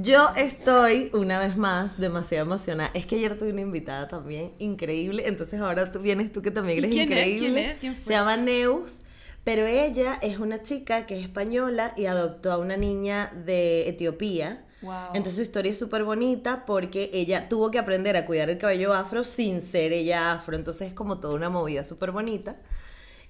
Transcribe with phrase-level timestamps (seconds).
[0.00, 2.88] Yo estoy, una vez más, demasiado emocionada.
[2.94, 6.78] Es que ayer tuve una invitada también increíble, entonces ahora tú vienes tú que también
[6.78, 7.26] eres quién es?
[7.26, 7.52] increíble.
[7.52, 7.78] ¿Quién es?
[7.78, 8.04] ¿Quién fue?
[8.04, 8.98] Se llama Neus,
[9.42, 14.64] pero ella es una chica que es española y adoptó a una niña de Etiopía.
[14.82, 15.14] Wow.
[15.14, 18.94] Entonces su historia es súper bonita porque ella tuvo que aprender a cuidar el cabello
[18.94, 20.54] afro sin ser ella afro.
[20.54, 22.54] Entonces es como toda una movida súper bonita.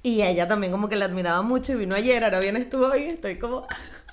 [0.02, 3.04] Y ella también como que la admiraba mucho y vino ayer, ahora vienes tú hoy
[3.04, 3.66] y estoy como...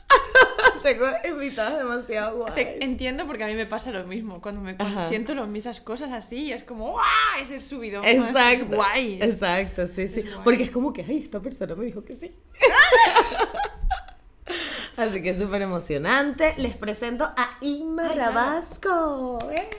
[0.83, 2.53] Tengo invitadas demasiado guay.
[2.53, 4.41] Te entiendo porque a mí me pasa lo mismo.
[4.41, 5.09] Cuando me Ajá.
[5.09, 7.05] siento lo, mismas cosas así, es como ¡guau!
[7.41, 8.03] Es el subidón.
[8.03, 8.09] ¿no?
[8.27, 8.65] Exacto.
[8.65, 9.19] Es guay.
[9.21, 10.19] Exacto, sí, sí.
[10.19, 10.29] Es.
[10.43, 12.35] Porque es como que, ay, esta persona me dijo que sí.
[14.97, 16.53] Así que es súper emocionante.
[16.57, 18.07] Les presento a Inma.
[18.09, 19.39] Rabasco.
[19.51, 19.69] ¡Eh!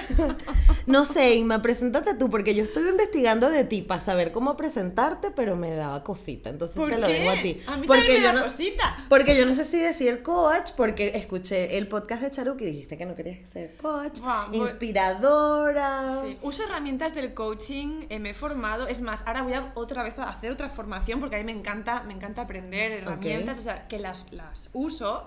[0.86, 5.32] No sé, Inma, preséntate tú, porque yo estuve investigando de ti para saber cómo presentarte,
[5.32, 6.48] pero me daba cosita.
[6.48, 7.12] Entonces ¿Por te lo qué?
[7.14, 7.60] dejo a ti.
[7.66, 9.04] A mí porque me yo da no, cosita.
[9.08, 12.96] Porque yo no sé si decir coach, porque escuché el podcast de Charuki y dijiste
[12.96, 16.20] que no querías ser coach, voy- inspiradora.
[16.24, 18.86] Sí, Uso herramientas del coaching, eh, me he formado.
[18.86, 21.58] Es más, ahora voy a otra vez a hacer otra formación porque a mí me
[21.58, 25.26] encanta, me encanta aprender herramientas, o sea, que las, las uso.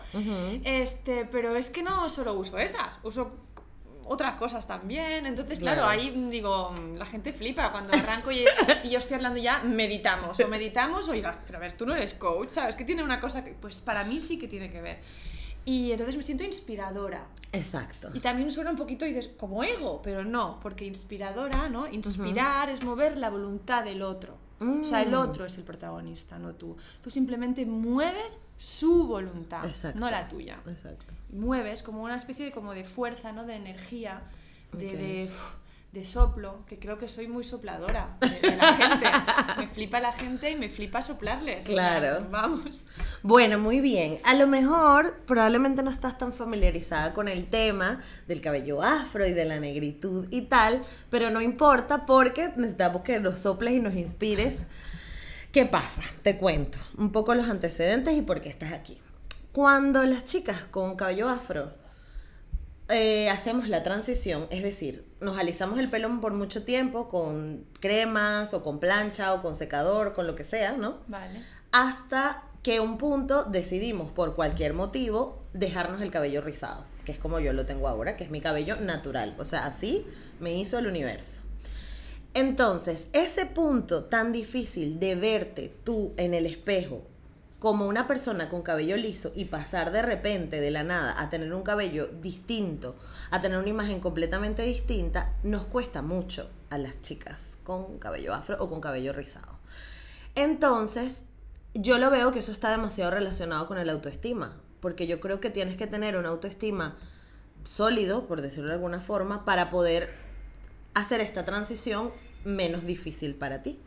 [0.64, 3.32] Este, pero es que no solo uso esas, uso
[4.10, 5.26] otras cosas también.
[5.26, 5.90] Entonces, claro, Claro.
[6.02, 8.44] ahí digo, la gente flipa cuando arranco y,
[8.84, 11.94] y yo estoy hablando ya, meditamos, o meditamos, o oiga, pero a ver, tú no
[11.96, 12.76] eres coach, ¿sabes?
[12.76, 15.00] Que tiene una cosa que, pues para mí sí que tiene que ver.
[15.66, 17.28] Y entonces me siento inspiradora.
[17.52, 18.10] Exacto.
[18.14, 21.88] Y también suena un poquito, dices, como ego, pero no, porque inspiradora, ¿no?
[21.88, 24.38] Inspirar es mover la voluntad del otro.
[24.62, 25.14] O sea, el Mm.
[25.20, 26.76] otro es el protagonista, no tú.
[27.02, 29.98] Tú simplemente mueves su voluntad, Exacto.
[30.00, 30.60] no la tuya.
[30.68, 31.14] Exacto.
[31.32, 33.46] Mueves como una especie de, como de fuerza, ¿no?
[33.46, 34.22] De energía,
[34.74, 35.30] de, de,
[35.92, 39.08] de soplo, que creo que soy muy sopladora de, de la gente.
[39.58, 41.66] me flipa la gente y me flipa soplarles.
[41.66, 42.28] Claro.
[42.30, 42.86] Vamos.
[43.24, 44.20] Bueno, muy bien.
[44.24, 49.34] A lo mejor probablemente no estás tan familiarizada con el tema del cabello afro y
[49.34, 53.96] de la negritud y tal, pero no importa porque necesitamos que nos soples y nos
[53.96, 54.58] inspires.
[55.52, 56.04] ¿Qué pasa?
[56.22, 59.02] Te cuento un poco los antecedentes y por qué estás aquí.
[59.52, 61.74] Cuando las chicas con cabello afro
[62.88, 68.54] eh, hacemos la transición, es decir, nos alisamos el pelo por mucho tiempo con cremas
[68.54, 70.98] o con plancha o con secador, con lo que sea, ¿no?
[71.08, 71.42] Vale.
[71.72, 77.40] hasta que un punto decidimos por cualquier motivo dejarnos el cabello rizado, que es como
[77.40, 80.06] yo lo tengo ahora, que es mi cabello natural, o sea, así
[80.40, 81.42] me hizo el universo.
[82.34, 87.04] Entonces, ese punto tan difícil de verte tú en el espejo
[87.60, 91.54] como una persona con cabello liso y pasar de repente de la nada a tener
[91.54, 92.96] un cabello distinto,
[93.32, 98.56] a tener una imagen completamente distinta, nos cuesta mucho a las chicas con cabello afro
[98.60, 99.60] o con cabello rizado.
[100.36, 101.18] Entonces,
[101.74, 105.50] yo lo veo que eso está demasiado relacionado con el autoestima, porque yo creo que
[105.50, 106.98] tienes que tener una autoestima
[107.66, 110.14] sólido, por decirlo de alguna forma, para poder
[110.94, 112.12] hacer esta transición
[112.46, 113.80] menos difícil para ti.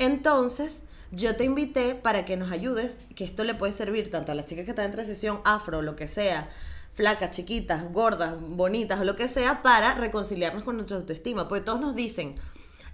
[0.00, 4.34] Entonces, yo te invité para que nos ayudes, que esto le puede servir tanto a
[4.34, 6.48] las chicas que están en transición afro, lo que sea,
[6.94, 11.48] flacas, chiquitas, gordas, bonitas o lo que sea, para reconciliarnos con nuestra autoestima.
[11.48, 12.34] Porque todos nos dicen,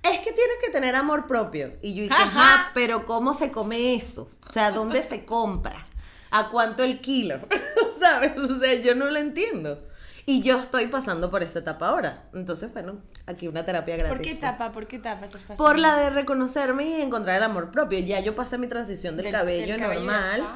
[0.02, 1.72] es que tienes que tener amor propio.
[1.82, 4.30] Y yo, dije, ajá, pero ¿cómo se come eso?
[4.48, 5.86] O sea, ¿dónde se compra?
[6.30, 7.40] ¿A cuánto el kilo?
[8.00, 8.36] ¿Sabes?
[8.36, 9.82] O sea, yo no lo entiendo.
[10.30, 12.24] Y yo estoy pasando por esta etapa ahora.
[12.34, 14.10] Entonces, bueno, aquí una terapia gratis.
[14.16, 14.38] ¿Por qué pues.
[14.38, 14.70] etapa?
[14.72, 15.64] ¿Por qué etapa estás pasando?
[15.64, 17.98] Por la de reconocerme y encontrar el amor propio.
[17.98, 20.48] Ya yo pasé mi transición del, Del- cabello del cabello normal.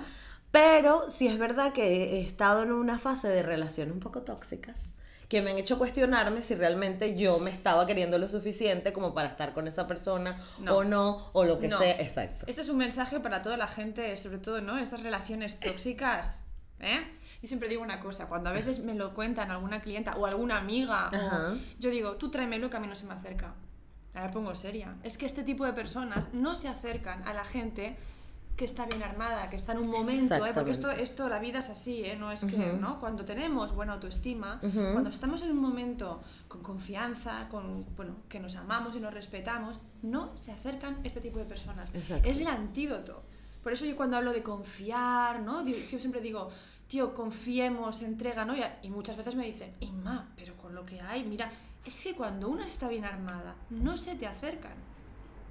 [0.52, 4.76] Pero sí es verdad que he estado en una fase de relaciones un poco tóxicas
[5.28, 9.26] que me han hecho cuestionarme si realmente yo me estaba queriendo lo suficiente como para
[9.28, 10.76] estar con esa persona No.
[10.76, 11.78] o no, o lo que No.
[11.78, 12.00] sea.
[12.00, 12.44] Exacto.
[12.46, 14.78] Este es un mensaje para toda la gente, sobre todo, ¿no?
[14.78, 16.38] Estas relaciones tóxicas,
[16.78, 17.00] ¿eh?
[17.44, 20.56] Y siempre digo una cosa, cuando a veces me lo cuentan alguna clienta o alguna
[20.56, 23.52] amiga, o- yo digo, tú tráemelo que a mí no se me acerca.
[24.14, 24.94] A ver, pongo seria.
[25.02, 27.98] Es que este tipo de personas no se acercan a la gente
[28.56, 30.52] que está bien armada, que está en un momento, ¿eh?
[30.54, 32.16] porque esto, esto, la vida es así, ¿eh?
[32.18, 32.56] no es que.
[32.98, 34.58] Cuando tenemos buena autoestima,
[34.92, 39.80] cuando estamos en un momento con confianza, con, bueno, que nos amamos y nos respetamos,
[40.00, 41.94] no se acercan este tipo de personas.
[41.94, 42.26] Exacto.
[42.26, 43.22] Es el antídoto.
[43.62, 45.64] Por eso yo cuando hablo de confiar, ¿no?
[45.66, 46.50] Yo siempre digo,
[46.88, 48.56] tío, confiemos, entrega, ¿no?
[48.56, 51.50] Y, a- y muchas veces me dicen, Inma, pero con lo que hay, mira,
[51.84, 54.74] es que cuando uno está bien armada, no se te acercan.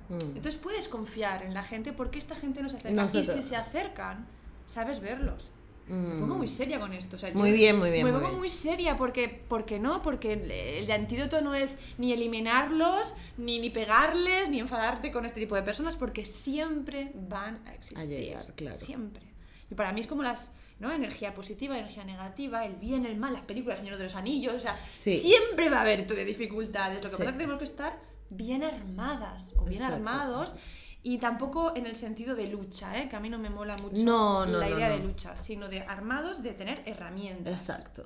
[0.09, 0.35] Mm.
[0.37, 3.01] Entonces puedes confiar en la gente porque esta gente no se acerca.
[3.01, 4.25] No se y si se acercan,
[4.65, 5.49] sabes verlos.
[5.85, 7.17] Me pongo muy seria con esto.
[7.17, 7.39] o sea, yo Mm.
[7.39, 8.39] Muy bien, muy bien, Me muy pongo bien.
[8.39, 13.69] muy seria porque, porque no, porque el, el antídoto no es ni eliminarlos, ni, ni
[13.69, 18.07] pegarles, ni enfadarte con este tipo de personas, porque siempre van a existir.
[18.07, 18.77] llegar, claro.
[18.77, 19.23] Siempre.
[19.69, 20.53] Y para mí es como las.
[20.83, 20.91] ¿No?
[20.91, 24.59] Energía positiva, energía negativa, el bien, el mal, las películas, Señor de los Anillos, o
[24.59, 25.17] sea, Sí.
[25.17, 26.97] siempre va a haber dificultades.
[27.03, 27.19] Lo que Sí.
[27.19, 27.97] pasa es que tenemos que estar
[28.29, 29.95] bien armadas o bien Exacto.
[29.95, 30.53] armados
[31.01, 33.07] y tampoco en el sentido de lucha, ¿eh?
[33.09, 34.95] que a mí no me mola mucho No, no, la idea no.
[34.97, 37.53] de lucha, sino de armados, de tener herramientas.
[37.53, 38.05] Exacto.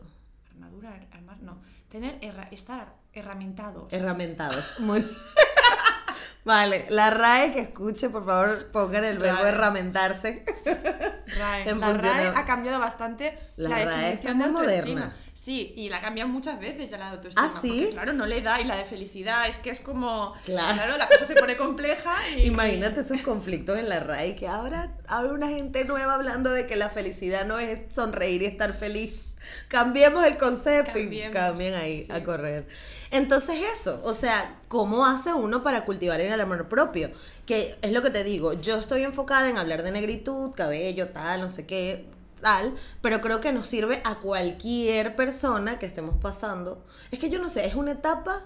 [0.52, 1.60] Armadura, armar, no.
[1.90, 3.92] Tener, herra- estar herramientados.
[3.94, 4.80] Herramentados.
[4.82, 5.00] Muy
[6.48, 9.50] Vale, la RAE que escuche, por favor, pongan el verbo RAE.
[9.50, 10.46] herramentarse.
[11.38, 11.76] RAE.
[11.76, 14.82] La RAE ha cambiado bastante La la, RAE definición de autoestima.
[15.02, 15.16] moderna.
[15.34, 17.52] Sí, y la cambian muchas veces ya la de autoestima.
[17.54, 17.80] ¿Ah, sí?
[17.82, 20.34] porque, claro, no le da y la de felicidad es que es como.
[20.46, 20.98] Claro.
[20.98, 22.44] la cosa se pone compleja y.
[22.48, 26.76] Imagínate esos conflictos en la RAE, que ahora ahora una gente nueva hablando de que
[26.78, 29.26] la felicidad no es sonreír y estar feliz.
[29.68, 32.12] Cambiemos el concepto y cambien ahí sí.
[32.12, 32.68] a correr.
[33.12, 37.10] Entonces eso, o sea, ¿cómo hace uno para cultivar el amor propio?
[37.46, 41.42] Que es lo que te digo, yo estoy enfocada en hablar de negritud, cabello, tal,
[41.42, 42.06] no sé qué,
[42.42, 46.86] tal, pero creo que nos sirve a cualquier persona que estemos pasando.
[47.12, 48.44] Es que yo no sé, es una etapa,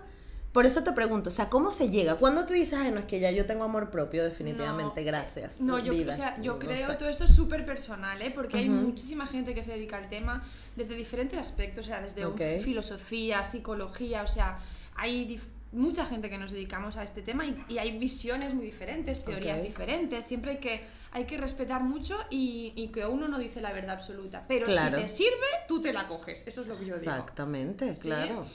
[0.52, 2.16] por eso te pregunto, o sea, ¿cómo se llega?
[2.16, 5.62] Cuando tú dices, ay, no, es que ya yo tengo amor propio, definitivamente, No, gracias.
[5.62, 6.12] No, yo, vida".
[6.14, 6.96] o sea, yo No creo, sé.
[6.96, 8.32] todo esto es súper personal, ¿eh?
[8.36, 10.44] porque hay muchísima gente que se dedica al tema
[10.76, 14.60] desde diferentes aspectos, o sea, desde filosofía, psicología, o sea,
[14.96, 15.40] hay
[15.72, 19.64] mucha gente que nos dedicamos a este tema y, y hay visiones muy diferentes, teorías
[19.64, 20.82] diferentes, siempre hay que,
[21.14, 24.98] hay que respetar mucho y, y que uno no dice la verdad absoluta, pero Claro.
[24.98, 27.10] si te sirve, tú te la coges, eso es lo que yo digo.
[27.12, 28.02] Exactamente, ¿sí?
[28.02, 28.46] claro.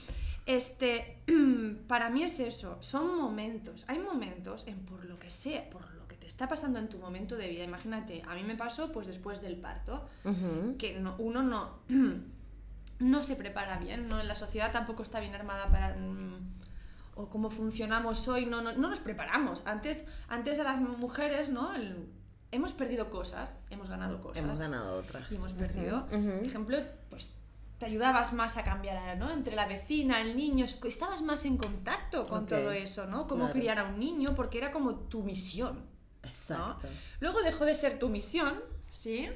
[0.47, 1.23] Este,
[1.89, 3.85] para mí es eso, son momentos.
[3.89, 6.99] Hay momentos en por lo que sea, por lo que te está pasando en tu
[6.99, 7.65] momento de vida.
[7.65, 10.09] Imagínate, a mí me pasó pues después del parto,
[10.79, 11.81] que no- uno no,
[13.01, 14.23] no se prepara bien, ¿no?
[14.23, 15.95] La sociedad tampoco está bien armada para...
[15.97, 16.55] mm,
[17.19, 19.63] o cómo funcionamos hoy, no, no, no nos preparamos.
[19.65, 21.75] Antes, antes a las mujeres, ¿no?
[21.75, 22.09] El-
[22.53, 25.31] hemos perdido cosas, hemos ganado cosas Hemos ganado otras.
[25.33, 26.07] y hemos perdido.
[26.07, 26.79] Por ejemplo,
[27.11, 27.35] pues
[27.79, 29.31] te ayudabas más a cambiar, ¿no?
[29.31, 33.27] Entre la vecina, el niño, es- estabas más en contacto con Ok, todo eso, ¿no?
[33.29, 33.53] Cómo claro.
[33.59, 35.75] criar a un niño, porque era como tu misión,
[36.23, 36.29] ¿no?
[36.29, 36.89] Exacto.
[37.21, 39.29] Luego dejó de ser tu misión, ¿sí?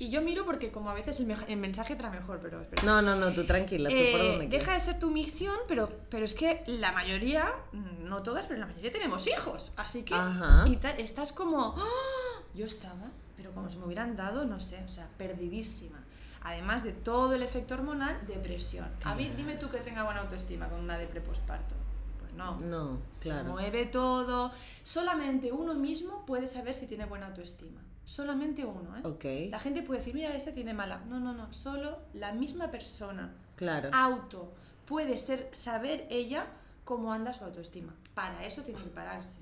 [0.00, 2.84] Y yo miro porque como a veces el, mej- el mensaje trae mejor, pero espera.
[2.84, 4.86] No, no, no, tú tranquila, tú por Eh, donde deja quieras.
[4.86, 8.92] de ser tu misión, pero, pero es que la mayoría, no todas, pero la mayoría
[8.92, 9.72] tenemos hijos.
[9.76, 10.14] Así que
[10.68, 12.42] y estás como, ¡Ah!
[12.54, 15.98] yo estaba, pero como si me hubieran dado, no sé, o sea, perdidísima.
[16.42, 18.88] Además de todo el efecto hormonal, depresión.
[19.04, 21.74] A mí, dime tú que tenga buena autoestima con una depre posparto.
[22.20, 22.58] Pues no.
[22.60, 23.50] No, Se claro.
[23.50, 24.52] mueve todo.
[24.82, 27.80] Solamente uno mismo puede saber si tiene buena autoestima.
[28.04, 29.00] Solamente uno, ¿eh?
[29.04, 31.02] Ok, La gente puede decir, mira, ese tiene mala.
[31.08, 31.52] No, no, no.
[31.52, 33.90] Solo la misma persona claro.
[33.92, 34.54] auto
[34.86, 36.46] puede ser saber ella
[36.84, 37.94] cómo anda su autoestima.
[38.14, 39.38] Para eso tiene que pararse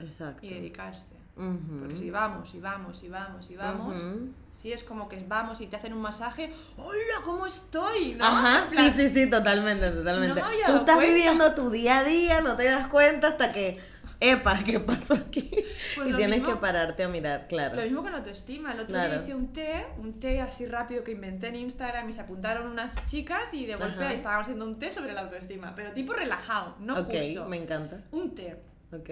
[0.00, 0.44] Exacto.
[0.44, 1.14] y dedicarse.
[1.36, 1.78] Ujú.
[1.80, 4.28] Porque si vamos y vamos y vamos y vamos, Ujú.
[4.52, 8.14] si es como que vamos y te hacen un masaje, ¡hola, cómo estoy!
[8.14, 8.24] ¿no?
[8.24, 10.40] Ajá, plan, sí, sí, sí, totalmente, totalmente.
[10.40, 10.98] No Tú estás cuenta.
[11.00, 13.80] viviendo tu día a día, no te das cuenta hasta que,
[14.20, 15.50] epa, ¿qué pasó aquí?
[15.96, 17.74] Pues y tienes mismo- que pararte a mirar, claro.
[17.74, 18.70] Lo mismo con la autoestima.
[18.70, 19.14] El otro Claro.
[19.14, 22.68] día hice un té, un té así rápido que inventé en Instagram y se apuntaron
[22.68, 24.12] unas chicas y de golpe Ajá.
[24.12, 27.48] estábamos haciendo un té sobre la autoestima, pero tipo relajado, no ok, curso.
[27.48, 27.98] me encanta.
[28.12, 28.56] Un té.
[28.92, 29.10] Ok.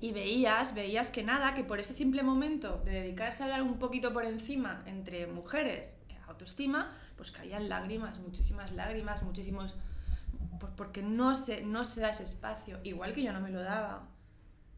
[0.00, 3.78] Y veías, veías que nada, que por ese simple momento de dedicarse a hablar un
[3.78, 9.74] poquito por encima entre mujeres, eh, autoestima, pues caían lágrimas, muchísimas lágrimas, muchísimos...
[10.58, 13.62] Pues porque no se, no se da ese espacio, igual que yo no me lo
[13.62, 14.08] daba.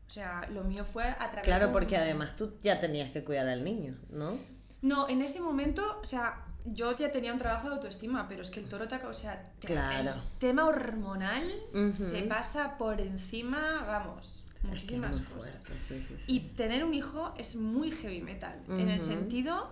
[0.06, 3.48] O sea, lo mío fue a través Claro, porque además tú ya tenías que cuidar
[3.48, 4.38] al niño, ¿no?
[4.82, 8.50] No, en ese momento, o sea, yo ya tenía un trabajo de autoestima, pero es
[8.50, 8.96] que el toro te...
[9.06, 10.10] O sea, te- Claro.
[10.10, 11.50] el tema hormonal
[11.94, 15.50] se pasa por encima, vamos, Es que es muchísimas muy cosas.
[15.66, 16.32] fuerte, sí, sí, sí.
[16.32, 19.70] Y tener un hijo es muy heavy metal, en el sentido,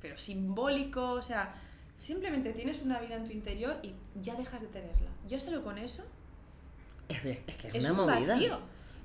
[0.00, 1.54] pero simbólico, o sea,
[1.98, 3.92] simplemente tienes una vida en tu interior y
[4.22, 5.10] ya dejas de tenerla.
[5.28, 6.04] Yo solo con eso
[7.08, 8.34] Es, es que es, es una un movida.
[8.34, 8.58] vacío.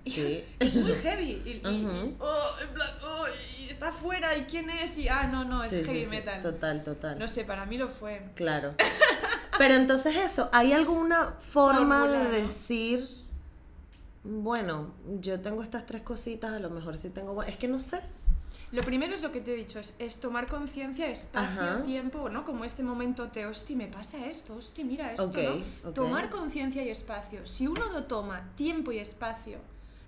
[0.05, 0.43] Sí.
[0.59, 1.41] Es muy heavy.
[1.45, 1.61] Y,
[2.19, 4.97] oh, en plan, oh, y está afuera, ¿y quién es?
[4.97, 6.41] Y, ah, no, no, es Sí, heavy sí, metal.
[6.41, 7.17] Total, total.
[7.17, 8.21] No sé, para mí lo fue.
[8.35, 8.75] Claro.
[9.57, 13.07] Pero entonces eso, ¿hay alguna forma de decir,
[14.23, 17.41] bueno, yo tengo estas tres cositas, a lo mejor sí tengo...
[17.43, 17.99] Es que no sé.
[18.71, 21.83] Lo primero es lo que te he dicho, es, es tomar conciencia, espacio, Ajá.
[21.83, 22.43] tiempo, ¿no?
[22.43, 25.29] Como este momento te, hosti, me pasa esto, hosti, mira esto.
[25.93, 27.45] Tomar conciencia y espacio.
[27.45, 29.59] Si uno no toma tiempo y espacio,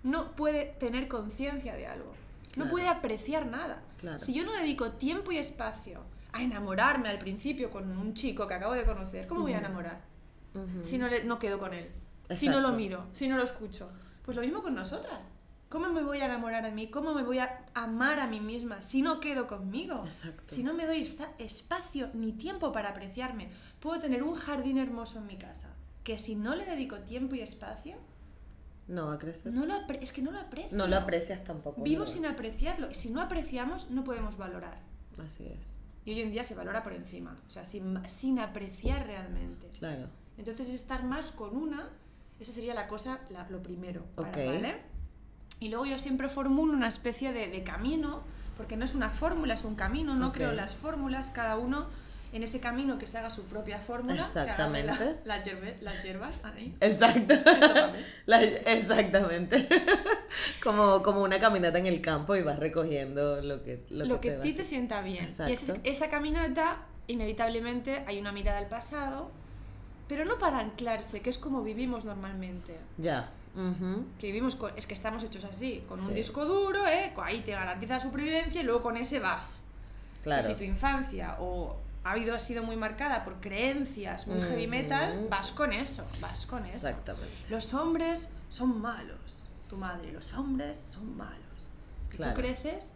[0.01, 2.11] no puede tener conciencia de algo.
[2.55, 3.83] No puede apreciar nada.
[3.99, 4.17] Claro.
[4.19, 5.99] Si yo no dedico tiempo y espacio
[6.31, 10.01] a enamorarme al principio con un chico que acabo de conocer, ¿cómo voy a enamorar?
[10.83, 11.87] Si no, le- no quedo con él,
[12.31, 13.89] si no lo miro, si no lo escucho.
[14.25, 15.29] Pues lo mismo con nosotras.
[15.69, 16.89] ¿Cómo me voy a enamorar de mí?
[16.89, 20.03] ¿Cómo me voy a amar a mí misma si no quedo conmigo?
[20.05, 20.43] Exacto.
[20.55, 23.49] Si no me doy espacio ni tiempo para apreciarme.
[23.79, 25.69] Puedo tener un jardín hermoso en mi casa,
[26.03, 27.97] que si no le dedico tiempo y espacio,
[28.87, 29.51] No va a crecer.
[29.51, 30.77] no lo es que no lo aprecio.
[30.77, 31.81] No lo aprecias tampoco.
[31.81, 32.89] Vivo sin apreciarlo.
[32.89, 34.79] Y si no apreciamos, no podemos valorar.
[35.23, 35.75] Así es.
[36.05, 39.69] Y hoy en día se valora por encima, o sea, sin, sin apreciar realmente.
[39.79, 40.07] Claro.
[40.37, 41.89] Entonces estar más con una,
[42.39, 44.31] esa sería la cosa, la- lo primero, para.
[44.45, 44.75] ¿vale?
[45.59, 48.21] Y luego yo siempre formulo una especie de, de camino,
[48.57, 50.35] porque no es una fórmula, es un camino, no Ok.
[50.35, 51.87] creo las fórmulas, cada uno
[52.33, 55.17] en ese camino que se haga su propia fórmula, la- Exactamente.
[55.23, 56.75] las, hierbas, ahí.
[56.81, 57.33] Exacto.
[58.25, 59.65] La- exactamente.
[60.63, 64.29] como, como una caminata en el campo y vas recogiendo lo que, lo Lo que,
[64.29, 65.23] que a te ti te sienta bien.
[65.23, 65.81] Y esa, Exacto.
[65.85, 69.31] esa caminata, inevitablemente, hay una mirada al pasado,
[70.07, 72.77] pero no para anclarse, que es como vivimos normalmente.
[72.97, 73.29] Ya.
[73.55, 74.05] Ujú.
[74.19, 76.15] que vivimos con, es que estamos hechos así, con un Sí.
[76.15, 77.13] disco duro, ¿eh?
[77.23, 79.61] Ahí te garantiza supervivencia y luego con ese vas.
[80.23, 80.43] Claro.
[80.43, 84.63] Y si tu infancia o ha, habido, ha sido muy marcada por creencias muy heavy
[84.63, 84.71] Ujú.
[84.71, 86.75] metal, vas con eso, vas con eso.
[86.75, 87.49] Exactamente.
[87.49, 91.69] Los hombres son malos, tu madre, los hombres son malos.
[92.09, 92.33] Si Claro.
[92.35, 92.91] tú creces,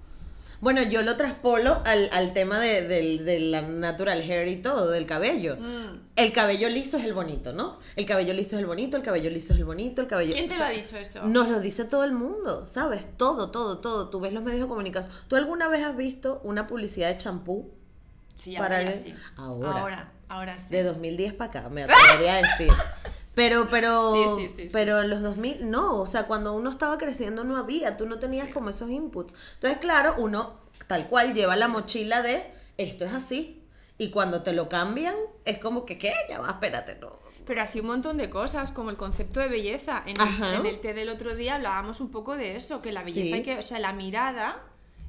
[0.61, 4.89] Bueno, yo lo traspolo al, al tema de, del- de la natural hair y todo,
[4.91, 5.55] del cabello.
[5.57, 7.79] mm, El cabello liso es el bonito, ¿no?
[7.95, 10.33] El cabello liso es el bonito, el cabello liso es el bonito, el cabello...
[10.33, 11.23] ¿quién te lo sea, ha dicho eso?
[11.23, 13.07] Nos lo dice todo el mundo, ¿sabes?
[13.15, 14.09] Todo, todo, todo.
[14.09, 15.13] Tú ves los medios de comunicación.
[15.29, 17.71] ¿Tú alguna vez has visto una publicidad de champú
[18.37, 19.13] sí, para ahora el- sí.
[19.37, 19.71] ahora.
[19.71, 20.67] ahora, ahora sí.
[20.75, 21.69] de 2010 para acá?
[21.69, 22.73] Me atrevería a decir.
[23.39, 24.69] Pero, pero, Sí, sí, sí, sí.
[24.73, 28.19] pero en los 2000, no, o sea, cuando uno estaba creciendo no había, tú no
[28.19, 29.33] tenías como esos inputs.
[29.53, 32.43] Entonces, claro, uno tal cual lleva la mochila de
[32.77, 33.63] esto es así.
[33.97, 35.15] Y cuando te lo cambian,
[35.45, 36.13] es como que, ¿qué?
[36.29, 37.19] Ya va, espérate, no.
[37.45, 40.03] Pero así un montón de cosas, como el concepto de belleza.
[40.05, 43.03] En el, en el té del otro día hablábamos un poco de eso, que la
[43.03, 44.61] belleza hay que, o sea, la mirada,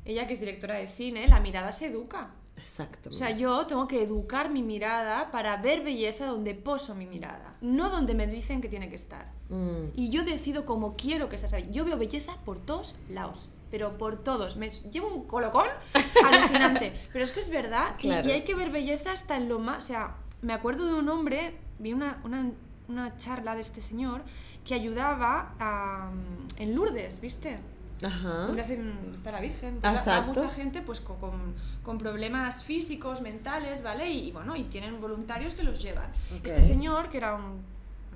[0.04, 2.30] ella que es directora de cine, la mirada se educa.
[2.60, 3.10] Exacto.
[3.10, 7.54] O sea, yo tengo que educar mi mirada para ver belleza donde poso mi mirada,
[7.60, 9.32] no donde me dicen que tiene que estar.
[9.48, 11.58] Mm, Y yo decido cómo quiero que sea.
[11.58, 14.56] Yo veo belleza por todos lados, pero por todos.
[14.56, 15.66] Me llevo un colocón
[16.24, 16.92] alucinante.
[17.12, 18.28] pero es que es verdad, y- Claro.
[18.28, 19.84] y, hay que ver belleza hasta en lo más.
[19.84, 22.50] O sea, me acuerdo de un hombre, vi una, una,
[22.88, 24.22] una charla de este señor
[24.64, 26.10] que ayudaba a,
[26.58, 27.58] en Lourdes, ¿viste?
[28.02, 28.46] Ajá.
[28.46, 30.40] donde hacen está la Virgen, pues Exacto.
[30.40, 34.10] mucha gente pues co- con, con problemas físicos, mentales, ¿vale?
[34.10, 36.10] Y, y bueno, y tienen voluntarios que los llevan.
[36.42, 37.62] Este señor, que era un,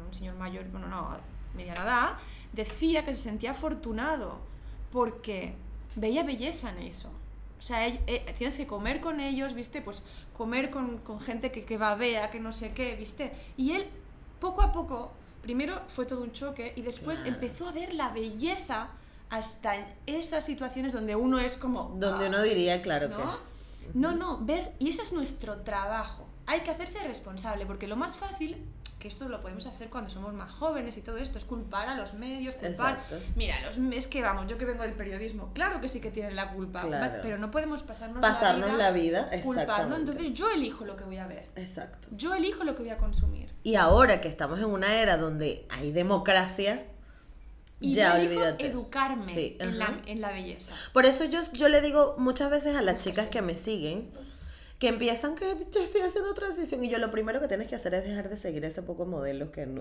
[0.06, 1.10] un señor mayor, bueno, no,
[1.54, 2.08] mediana edad,
[2.52, 4.38] decía que se sentía afortunado
[4.92, 5.54] porque
[5.96, 7.08] veía belleza en eso.
[7.58, 9.80] O sea, eh, tienes que comer con ellos, ¿viste?
[9.80, 10.02] Pues
[10.36, 13.32] comer con, con gente que, que babea, que no sé qué, ¿viste?
[13.56, 13.86] Y él,
[14.40, 15.12] poco a poco,
[15.42, 17.34] primero fue todo un choque y después Claro.
[17.34, 18.88] empezó a ver la belleza
[19.34, 21.94] hasta en esas situaciones donde uno es como...
[21.98, 23.34] Donde "Ah", uno diría, claro que ¿no?
[23.36, 23.94] es.
[23.94, 26.26] No, no, ver, y ese es nuestro trabajo.
[26.46, 28.64] Hay que hacerse responsable, porque lo más fácil,
[29.00, 31.94] que esto lo podemos hacer cuando somos más jóvenes y todo esto, es culpar a
[31.96, 32.92] los medios, culpar...
[32.94, 33.16] Exacto.
[33.34, 36.36] Mira, los, es que vamos, yo que vengo del periodismo, claro que sí que tienen
[36.36, 37.18] la culpa, Claro.
[37.20, 41.26] pero no podemos pasarnos, Pasarnos la vida, culpando, entonces yo elijo lo que voy a
[41.26, 42.08] ver, Exacto.
[42.12, 43.52] yo elijo lo que voy a consumir.
[43.64, 46.84] Y ahora que estamos en una era donde hay democracia,
[47.80, 48.66] Y ya olvídate.
[48.66, 50.74] educarme Sí, en, la, en la belleza.
[50.92, 54.10] Por eso yo, yo le digo muchas veces a las chicas que me siguen
[54.78, 57.94] que empiezan que yo estoy haciendo transición y yo lo primero que tienes que hacer
[57.94, 59.80] es dejar de seguir ese poco modelos que no,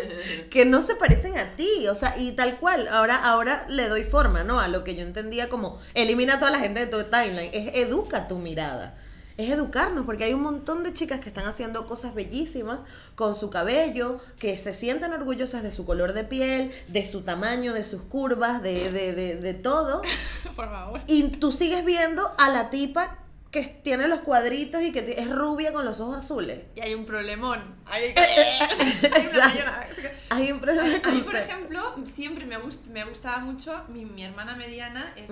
[0.50, 4.04] que no se parecen a ti, o sea, y tal cual, ahora, ahora le doy
[4.04, 4.60] forma, ¿no?
[4.60, 7.74] A lo que yo entendía como elimina a toda la gente de tu timeline, es
[7.74, 8.94] educa tu mirada.
[9.36, 12.78] Es educarnos, porque hay un montón de chicas que están haciendo cosas bellísimas
[13.16, 17.72] con su cabello, que se sienten orgullosas de su color de piel, de su tamaño,
[17.72, 20.02] de sus curvas, de, de, de, de todo.
[20.54, 21.00] Por favor.
[21.08, 23.18] Y tú sigues viendo a la tipa
[23.50, 26.60] que tiene los cuadritos y que es rubia con los ojos azules.
[26.76, 27.60] Y hay un problemón.
[27.86, 29.58] Hay, hay una- Exacto.
[29.58, 33.82] hay una- Hay un problema A mí, por ejemplo, siempre me, gust- me gustaba mucho,
[33.88, 35.30] mi, mi hermana mediana es,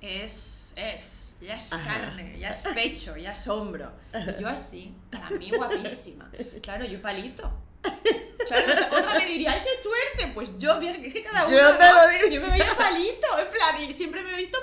[0.00, 1.84] es, es, ya es Ajá.
[1.84, 3.92] carne, ya es pecho, ya es hombro.
[4.14, 6.30] Y yo así, para mí guapísima.
[6.62, 7.50] Claro, yo palito.
[8.46, 10.32] Claro, otra- me diría, ¡ay, qué suerte!
[10.34, 11.56] Pues yo, es que cada uno.
[11.56, 12.34] Yo te lo digo.
[12.34, 14.58] Yo me veía palito, en plan, y siempre me he visto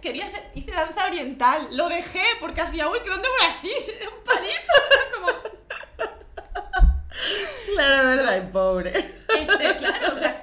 [0.00, 3.72] quería hacer, hice danza oriental, lo dejé porque hacía, uy, ¿que dónde voy así?
[4.18, 4.72] Un palito,
[5.14, 5.54] como...
[7.74, 8.90] Claro, verdad, pobre.
[9.38, 10.33] Este, claro, o sea,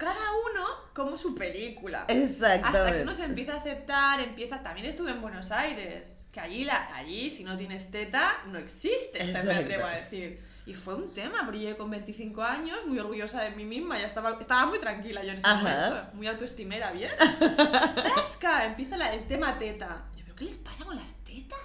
[0.93, 2.05] como su película.
[2.07, 2.77] Exactamente.
[2.79, 4.61] Hasta que uno se empieza a aceptar, empieza.
[4.63, 9.23] También estuve en Buenos Aires, que allí, la, allí si no tienes teta, no existes,
[9.31, 9.59] me Exacto.
[9.61, 10.51] atrevo a decir.
[10.65, 14.37] Y fue un tema, llegué con 25 años, muy orgullosa de mí misma, ya estaba,
[14.39, 15.57] estaba muy tranquila yo en ese Ajá.
[15.63, 17.09] momento, muy autoestimera, bien.
[18.13, 18.65] ¡Frasca!
[18.65, 20.05] Empieza la- el tema teta.
[20.15, 21.59] Yo, ¿pero qué les pasa con las tetas?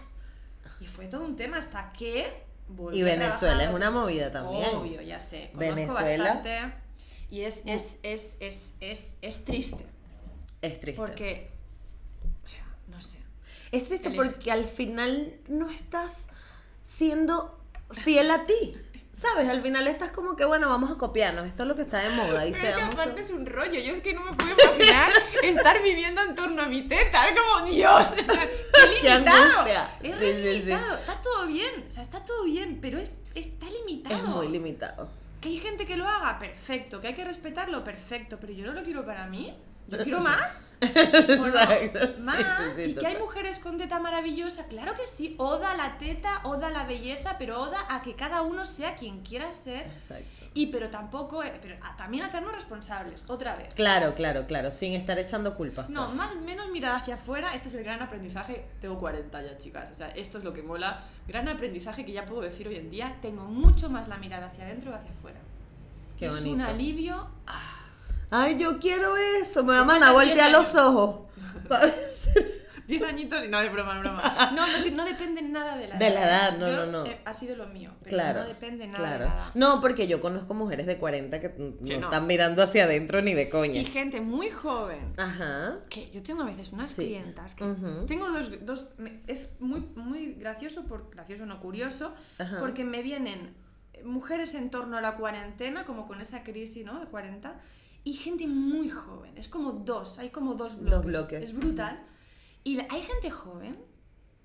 [0.80, 2.44] Y fue todo un tema hasta que.
[2.92, 4.64] Y a Venezuela es una movida también.
[4.74, 5.50] Obvio, ya sé.
[5.54, 6.24] Conozco Venezuela.
[6.24, 6.72] bastante.
[7.30, 9.84] Y es, es, es, es, es, es triste.
[10.62, 11.00] Es triste.
[11.00, 11.50] Porque.
[12.44, 13.18] O sea, no sé.
[13.72, 14.22] Es triste Elige.
[14.24, 16.26] porque al final no estás
[16.84, 17.58] siendo
[17.90, 18.76] fiel a ti.
[19.20, 19.48] ¿Sabes?
[19.48, 21.46] Al final estás como que, bueno, vamos a copiarnos.
[21.46, 22.46] Esto es lo que está de moda.
[22.46, 23.80] Y Pero es que aparte es un rollo.
[23.80, 25.10] Yo es que no me puedo imaginar
[25.42, 27.26] estar viviendo en torno a mi teta.
[27.28, 29.66] Es como, Dios, ¡qué limitado!
[29.66, 30.58] Es Sí, re sí, sí.
[30.58, 30.98] limitado.
[30.98, 31.86] Está todo bien.
[31.88, 34.16] O sea, está todo bien, pero es, está limitado.
[34.16, 35.10] Es muy limitado.
[35.46, 37.00] Hay gente que lo haga, perfecto.
[37.00, 38.36] Que hay que respetarlo, perfecto.
[38.40, 39.54] Pero yo no lo quiero para mí.
[39.88, 40.64] Yo quiero más.
[40.82, 42.24] ¿O no?
[42.24, 42.36] Más.
[42.74, 44.64] sí, sí, y que hay mujeres con teta maravillosa.
[44.66, 45.34] Claro que sí.
[45.38, 48.94] Oda a la teta, oda a la belleza, pero oda a que cada uno sea
[48.96, 49.86] quien quiera ser.
[49.86, 50.24] Exacto.
[50.54, 53.72] Y pero tampoco, eh, pero a- también hacernos responsables, otra vez.
[53.74, 54.70] Claro, claro, claro.
[54.70, 55.88] Sin estar echando culpas.
[55.88, 58.66] No, más menos mirar hacia afuera, este es el gran aprendizaje.
[58.80, 59.90] Tengo 40 ya, chicas.
[59.92, 61.04] O sea, esto es lo que mola.
[61.28, 63.16] Gran aprendizaje que ya puedo decir hoy en día.
[63.22, 65.38] Tengo mucho más la mirada hacia adentro que hacia afuera.
[66.18, 66.54] Qué es bonito.
[66.54, 67.28] un alivio.
[68.30, 69.62] Ay, yo quiero eso.
[69.64, 71.26] Me va a voltear 10 los ojos.
[72.86, 74.50] 10 añitos y no, es broma, es broma.
[74.54, 77.04] No, no, no depende nada de la De la edad, no, Yo, no, no.
[77.06, 78.42] eh, ha sido lo mío, pero Claro.
[78.42, 79.24] no depende nada claro.
[79.24, 79.50] de la edad.
[79.54, 81.92] No, porque yo conozco mujeres de 40 que no, no.
[82.06, 83.80] están mirando hacia adentro ni de coña.
[83.80, 85.78] Y gente muy joven Ajá.
[85.90, 87.06] que yo tengo a veces unas Sí.
[87.06, 88.06] clientas que Ujú.
[88.06, 92.58] tengo dos, dos me- es muy muy gracioso por gracioso no curioso Ajá.
[92.60, 93.56] porque me vienen
[94.04, 97.54] mujeres en torno a la cuarentena como con esa crisis no de 40
[98.06, 101.42] y gente muy joven es como dos hay como dos bloques, Dos bloques.
[101.44, 102.02] es brutal
[102.64, 103.76] y hay gente joven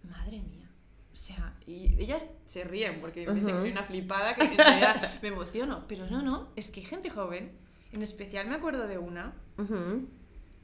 [0.03, 0.67] madre mía
[1.13, 3.61] o sea, y ellas se ríen porque me dicen que Ujú.
[3.63, 5.83] soy una flipada que enseguida me emociono.
[5.89, 7.51] Pero no, no, es que hay gente joven,
[7.91, 10.07] en especial me acuerdo de una, Ujú.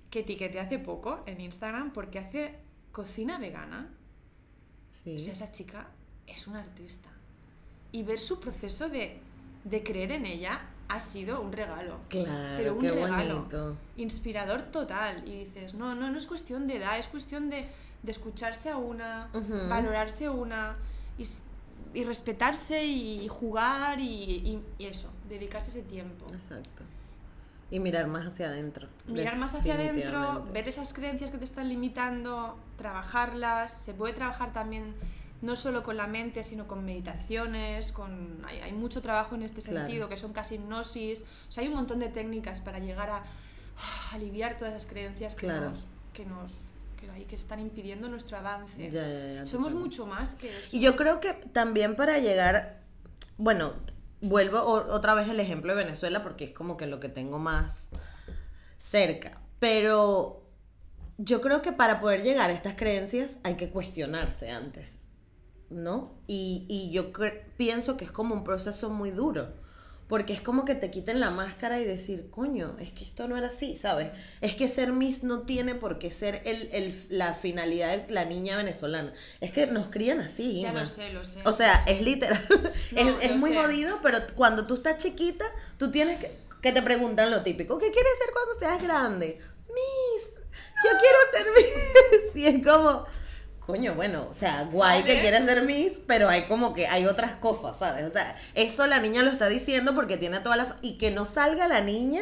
[0.09, 2.55] que etiqueté hace poco en Instagram porque hace
[2.93, 3.93] cocina vegana.
[5.03, 5.17] Sí.
[5.17, 5.89] O sea, esa chica
[6.25, 7.09] es una artista.
[7.91, 9.19] Y ver su proceso de,
[9.65, 11.97] de creer en ella ha sido un regalo.
[12.09, 13.35] Claro, pero un qué regalo.
[13.35, 13.75] bonito.
[13.97, 15.27] Inspirador total.
[15.27, 17.67] Y dices, no, no, no es cuestión de edad, es cuestión de,
[18.03, 19.67] de escucharse a una, Ujú.
[19.69, 20.75] valorarse a una
[21.17, 21.25] y,
[21.93, 26.25] y respetarse y jugar y, y- y eso, dedicarse ese tiempo.
[26.33, 26.83] Exacto.
[27.69, 28.87] Y mirar más hacia adentro.
[29.07, 33.73] Mirar más hacia adentro, ver esas creencias que te están limitando, trabajarlas.
[33.73, 34.93] Se puede trabajar también
[35.41, 39.61] no solo con la mente, sino con meditaciones, con hay, hay mucho trabajo en este
[39.61, 39.85] Claro.
[39.85, 41.23] sentido, que son casi hipnosis.
[41.47, 45.35] O sea, hay un montón de técnicas para llegar a ah, aliviar todas esas creencias
[45.35, 45.69] que Claro.
[45.69, 46.53] nos que nos
[46.99, 48.89] que, que están impidiendo nuestro avance.
[48.89, 50.69] Ya, ya, ya, Somos mucho más que eso.
[50.75, 52.81] Y yo creo que también para llegar,
[53.37, 53.71] bueno,
[54.21, 57.89] vuelvo otra vez el ejemplo de Venezuela porque es como que lo que tengo más
[58.79, 60.43] cerca, pero
[61.19, 64.93] yo creo que para poder llegar a estas creencias hay que cuestionarse antes,
[65.69, 66.13] ¿no?
[66.27, 67.11] Y, y yo
[67.57, 69.53] pienso que es como un proceso muy duro.
[70.07, 73.35] Porque es como que te quiten la máscara y decir, coño, es que esto no
[73.35, 74.07] era así, ¿sabes?
[74.39, 78.23] Es que ser Miss no tiene por qué ser el, el- la finalidad de la
[78.23, 79.11] niña venezolana.
[79.41, 80.61] Es que nos crían así.
[80.61, 81.41] ya lo sé, lo sé.
[81.43, 82.41] O sea, es literal.
[82.95, 83.57] es No, es muy sé.
[83.61, 85.43] jodido, pero cuando tú estás chiquita,
[85.77, 86.37] tú tienes que.
[86.61, 89.39] que te preguntan lo típico: ¿qué quieres ser cuando seas grande?
[89.67, 90.29] Miss.
[90.85, 91.47] Yo quiero ser
[92.33, 92.35] Miss.
[92.43, 93.05] Y es como.
[93.67, 97.33] Coño, bueno, o sea, guay que quieras ser Miss, pero hay como que hay otras
[97.33, 98.05] cosas, ¿sabes?
[98.05, 100.65] O sea, eso la niña lo está diciendo porque tiene toda la.
[100.65, 102.21] fa- Y que no salga la niña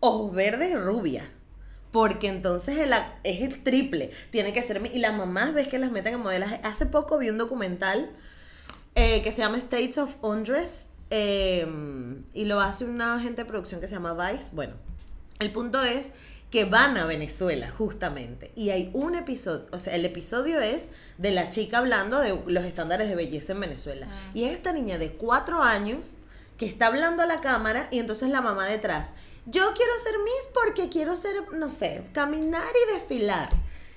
[0.00, 1.28] ojos verdes y rubia.
[1.90, 2.94] Porque entonces el
[3.24, 4.10] es el triple.
[4.30, 4.80] Tiene que ser.
[4.80, 6.60] mi- Y las mamás ves que las meten en modelaje.
[6.62, 8.10] Hace poco vi un documental
[8.94, 10.86] eh, que se llama States of Undress.
[11.10, 11.66] eh,
[12.34, 14.46] y lo hace una agente de producción que se llama Vice.
[14.52, 14.74] Bueno,
[15.40, 16.06] el punto es
[16.52, 18.52] que van a Venezuela, justamente.
[18.54, 20.82] Y hay un episodio, o sea, el episodio es
[21.16, 24.06] de la chica hablando de los estándares de belleza en Venezuela.
[24.10, 24.30] Ah.
[24.34, 26.18] Y es esta niña de cuatro años
[26.58, 29.08] que está hablando a la cámara y entonces la mamá detrás.
[29.46, 33.48] Yo quiero ser Miss porque quiero ser, no sé, caminar y desfilar.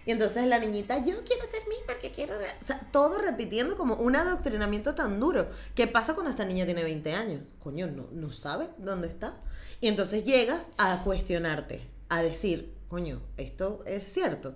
[0.05, 2.37] Y entonces la niñita, yo quiero ser Miss porque quiero...
[2.37, 2.55] re-".
[2.61, 5.49] O sea, todo repitiendo como un adoctrinamiento tan duro.
[5.75, 7.41] ¿Qué pasa cuando esta niña tiene 20 años?
[7.59, 9.35] Coño, no, no sabe dónde está.
[9.81, 14.55] Y entonces llegas a cuestionarte, a decir, coño, esto es cierto.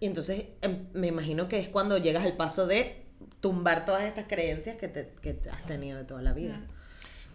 [0.00, 3.04] Y entonces em, me imagino que es cuando llegas al paso de
[3.40, 6.60] tumbar todas estas creencias que, te, que has tenido de toda la vida.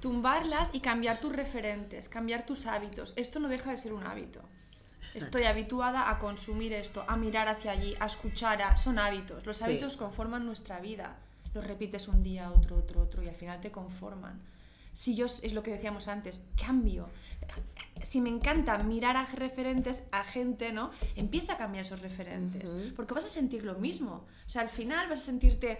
[0.02, 3.14] Tumbarlas y cambiar tus referentes, cambiar tus hábitos.
[3.16, 4.42] Esto no deja de ser un hábito.
[5.16, 8.78] Estoy habituada a consumir esto, a mirar hacia allí, a escuchar, a...
[8.78, 9.46] son hábitos.
[9.46, 9.64] Los Sí.
[9.64, 11.18] hábitos conforman nuestra vida.
[11.54, 14.40] Los repites un día, otro, otro, otro y al final te conforman.
[14.98, 17.08] Si yo, es lo que decíamos antes, cambio.
[18.04, 20.90] Si me encanta mirar a referentes, a gente, ¿no?
[21.16, 22.72] Empieza a cambiar esos referentes.
[22.96, 24.26] Porque vas a sentir lo mismo.
[24.46, 25.78] O sea, al final vas a sentirte,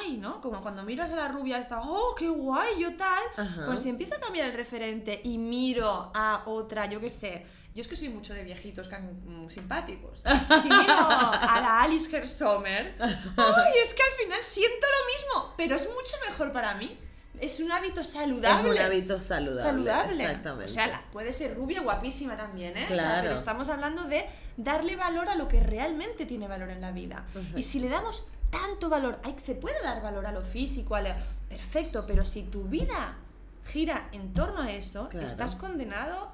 [0.00, 0.40] ay, ¿no?
[0.40, 3.22] Como cuando miras a la rubia esta, oh, qué guay, yo tal.
[3.66, 7.82] Pues si empiezo a cambiar el referente y miro a otra, yo qué sé, yo
[7.82, 10.22] es que soy mucho de viejitos can- mm, simpáticos.
[10.62, 13.72] Si miro a la Alice Gersommer, ¡ay!
[13.84, 16.96] Es que al final siento lo mismo, pero es mucho mejor para mí.
[17.40, 18.70] Es un hábito saludable.
[18.70, 19.62] Es un hábito saludable.
[19.62, 20.22] Saludable.
[20.24, 20.64] Exactamente.
[20.70, 22.84] O sea, la- puede ser rubia, guapísima también, ¿eh?
[22.84, 23.22] O sea, Claro.
[23.22, 24.24] pero estamos hablando de
[24.56, 27.24] darle valor a lo que realmente tiene valor en la vida.
[27.56, 31.00] Y si le damos tanto valor, ay, se puede dar valor a lo físico, a
[31.02, 31.14] lo-
[31.48, 33.16] perfecto, pero si tu vida
[33.64, 35.26] gira en torno a eso, Claro.
[35.26, 36.32] estás condenado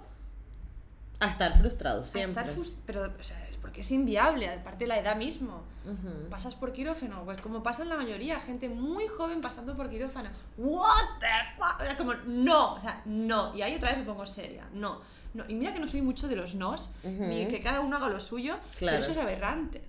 [1.18, 2.42] a estar frustrado a siempre.
[2.42, 3.36] estar frus- pero o sea,
[3.70, 5.62] porque es inviable, aparte de la edad mismo.
[5.84, 6.28] Ujú.
[6.28, 10.28] Pasas por quirófano, pues como pasa en la mayoría, gente muy joven pasando por quirófano.
[10.58, 11.80] What the fuck?
[11.80, 13.54] Era como no, o sea, no.
[13.54, 14.66] Y ahí otra vez me pongo seria.
[14.74, 15.00] No.
[15.34, 17.26] No, y mira que no soy mucho de los nos, Ujú.
[17.26, 18.98] ni que cada uno haga lo suyo, Claro.
[18.98, 19.80] pero eso es aberrante.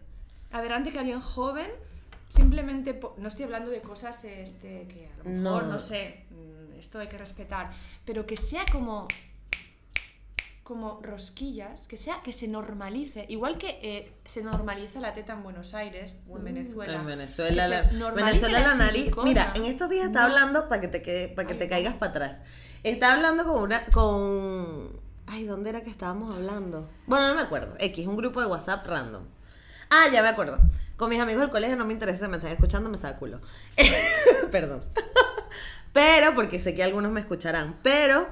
[0.52, 1.72] Aberrante que alguien joven
[2.30, 5.72] simplemente no estoy hablando de cosas este que a lo mejor No.
[5.74, 7.72] no sé, mm, esto hay que respetar,
[8.06, 9.08] pero que sea como
[10.64, 15.44] como rosquillas, que sea que se normalice, igual que eh, se normaliza la teta en
[15.44, 16.98] Buenos Aires o en Venezuela.
[16.98, 19.02] Mm, En Venezuela, la, normalice Venezuela la nariz.
[19.02, 19.28] silicona.
[19.28, 20.20] Mira, en estos días No.
[20.22, 22.32] hablando para que te quede, para que Ay, te caigas para atrás.
[22.84, 26.90] Estaba hablando con una, con, ay, ¿dónde era que estábamos hablando?
[27.08, 27.76] Bueno, no me acuerdo.
[27.80, 29.24] X, un grupo de WhatsApp random.
[29.90, 30.58] Ah, ya me acuerdo.
[30.96, 33.42] Con mis amigos del colegio no me interesa, me están escuchando, me saca culo.
[34.52, 34.84] Perdón.
[35.94, 37.78] Pero, porque sé que algunos me escucharán.
[37.84, 38.28] Pero,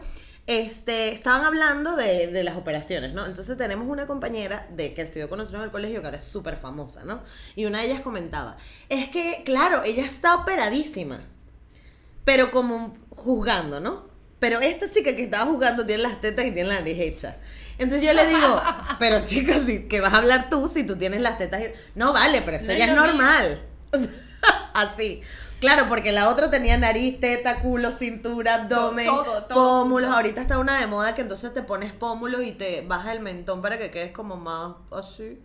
[0.52, 3.24] este, estaban hablando de, de las operaciones, ¿no?
[3.28, 6.26] Entonces tenemos una compañera de que estudió con nosotros en el colegio que ahora es
[6.26, 7.22] súper famosa, ¿no?
[7.56, 8.58] Y una de ellas comentaba,
[8.90, 11.20] es que, claro, ella está operadísima,
[12.26, 14.10] pero como juzgando, ¿no?
[14.40, 17.36] Pero esta chica que estaba jugando tiene las tetas y tiene la nariz hecha.
[17.78, 18.62] Entonces yo le digo,
[19.00, 21.62] pero chicas, ¿qué vas a hablar tú si tú tienes las tetas?
[21.62, 23.62] he- No vale, pero eso No ya es normal.
[24.74, 25.22] Así.
[25.60, 29.82] Claro, porque la otra tenía nariz, teta, culo, cintura, abdomen, todo, todo.
[29.82, 30.10] pómulos.
[30.10, 33.62] Ahorita está una de moda que entonces te pones pómulos y te baja el mentón
[33.62, 35.42] para que quedes como más así.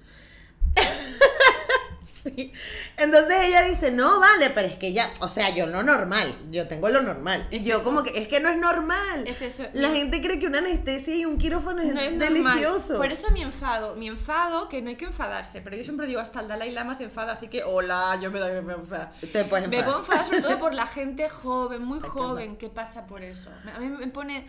[2.24, 2.52] Sí.
[2.96, 6.66] Entonces ella dice, no, vale, pero es que ya, o sea, yo lo normal, yo
[6.66, 7.46] tengo lo normal.
[7.50, 7.84] Y Es yo eso.
[7.84, 9.24] como que, es que no es normal.
[9.26, 9.64] Es eso.
[9.74, 12.78] La Y- gente cree que una anestesia y un quirófano es, no es delicioso.
[12.78, 12.96] normal.
[12.96, 16.18] Por eso mi enfado, mi enfado, que no hay que enfadarse, pero yo siempre digo
[16.20, 19.08] hasta el Dalai Lama se enfada, así que hola, yo me doy me enfado.
[19.20, 19.84] Te puedes Me enfadar.
[19.84, 23.50] puedo enfadar sobre todo por la gente joven, muy joven, que pasa por eso.
[23.76, 24.48] A mí me pone...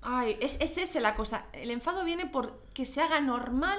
[0.00, 1.46] Ay, es, es esa la cosa.
[1.52, 3.78] El enfado viene por que se haga normal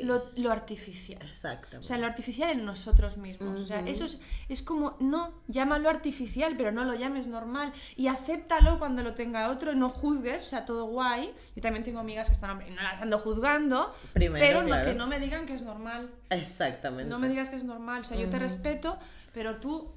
[0.00, 1.20] Sí, lo, lo artificial.
[1.22, 1.78] exacto.
[1.78, 3.60] O sea, lo artificial en nosotros mismos.
[3.60, 7.72] O sea, eso es, es como, no, llámalo artificial, pero no lo llames normal.
[7.96, 11.32] Y acéptalo cuando lo tenga otro, no juzgues, o sea, todo guay.
[11.54, 14.84] Yo también tengo amigas que están, no las ando juzgando, Primero, pero no- claro.
[14.88, 16.10] que no me digan que es normal.
[16.30, 17.10] Exactamente.
[17.10, 18.00] No me digas que es normal.
[18.00, 18.98] O sea, yo te respeto,
[19.34, 19.90] pero tú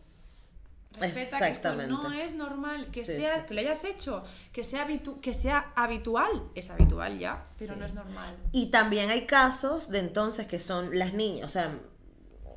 [0.99, 1.91] respeta que esto Exactamente.
[1.93, 3.47] no es normal, que Sí, sea, sí, sí.
[3.49, 6.43] que lo hayas hecho, que sea, habitu- que sea habitual.
[6.55, 8.35] Es habitual ya, pero no es normal.
[8.51, 11.69] Y también hay casos de entonces que son las niñas, o sea,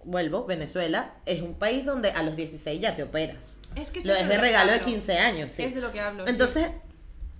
[0.04, 3.56] vuelvo, Venezuela es un país donde a los 16 ya te operas.
[3.74, 4.86] Es que es Lo es de regalo de hablo.
[4.86, 5.62] 15 años, sí.
[5.62, 6.30] Es de lo que hablo, sí.
[6.32, 6.68] Entonces,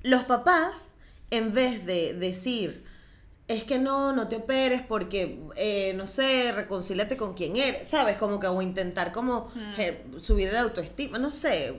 [0.02, 0.88] los papás,
[1.30, 2.84] en vez de decir,
[3.48, 8.18] es que no, no te operes porque, eh, no sé, reconcíliate con quien eres, ¿sabes?
[8.18, 9.50] Como que, o intentar como
[10.18, 11.74] subir la autoestima, no sé,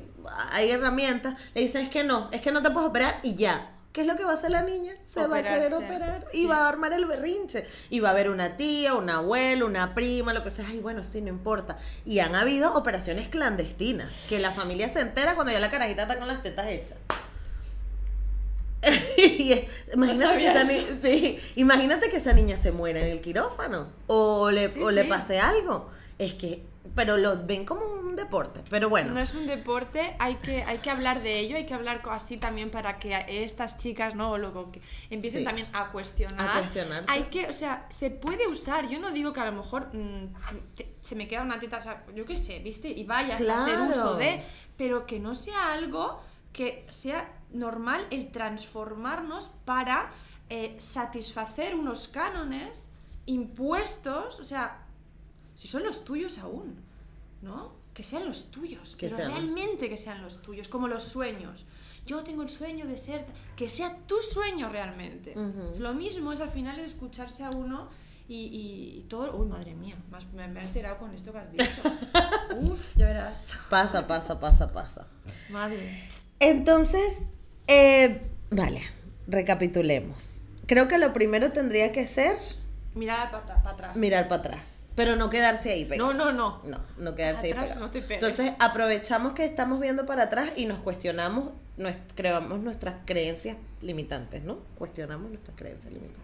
[0.52, 3.76] hay herramientas, le dicen, es que no, es que no te puedes operar y ya.
[3.94, 4.94] ¿Qué es lo que va a hacer la niña?
[5.02, 6.46] Se va a querer operar y sí.
[6.46, 7.66] va a armar el berrinche.
[7.90, 10.66] Y va a haber una tía, un abuelo, una prima, lo que sea.
[10.70, 11.76] Ay, bueno, sí, no importa.
[12.06, 16.20] Y han habido operaciones clandestinas, que la familia se entera cuando ya la carajita está
[16.20, 16.98] con las tetas hechas.
[19.94, 20.94] Imagínate, que esa eso.
[20.94, 24.92] ni- sí, imagínate que esa niña se muera en el quirófano o le, Sí, o
[24.92, 25.90] le pase algo.
[26.18, 26.64] Es que,
[26.96, 28.62] pero lo ven como un deporte.
[28.70, 31.74] Pero bueno, No es un deporte, hay que, hay que hablar de ello, hay que
[31.74, 34.32] hablar así también para que estas chicas, ¿no?
[34.32, 36.50] O luego que empiecen también a cuestionar.
[36.58, 37.10] A cuestionarse.
[37.12, 38.90] Hay que, o sea, se puede usar.
[38.90, 40.34] Yo no digo que a lo mejor mm,
[40.76, 42.90] te- se me queda una teta, o sea, yo qué sé, ¿viste?
[42.90, 43.90] Y vayas a hacer Claro.
[43.90, 44.42] uso de.
[44.78, 46.22] Pero que no sea algo
[46.54, 50.12] que sea normal el transformarnos para
[50.50, 52.90] eh, satisfacer unos cánones
[53.26, 54.86] impuestos, o sea,
[55.56, 56.76] si son los tuyos aún,
[57.42, 57.74] ¿no?
[57.94, 59.32] Que sean los tuyos, Que pero sean.
[59.32, 61.66] realmente que sean los tuyos, como los sueños.
[62.06, 65.36] Yo tengo el sueño de ser, que sea tu sueño realmente.
[65.78, 67.90] Lo mismo es al final es escucharse a uno
[68.28, 69.36] y, todo.
[69.36, 69.96] Uy, madre mía,
[70.34, 71.82] me he alterado con esto que has dicho.
[72.60, 73.44] Uf, ya verás.
[73.70, 75.08] Pasa, pasa, pasa, pasa.
[75.50, 76.10] Madre.
[76.40, 77.20] Entonces,
[77.70, 78.82] eh, vale,
[79.28, 80.42] recapitulemos.
[80.66, 82.36] Creo que lo primero tendría que ser
[82.96, 83.96] Mira para atrás.
[83.96, 86.14] mirar para atrás, pero no quedarse ahí pegado.
[86.14, 86.62] No, no, no.
[86.70, 87.80] No, no quedarse ahí pegado.
[87.80, 88.00] no te.
[88.14, 94.44] Entonces, aprovechamos que estamos viendo para atrás y nos cuestionamos, nues- creamos nuestras creencias limitantes,
[94.44, 94.58] ¿no?
[94.78, 96.20] Cuestionamos nuestras creencias limitantes.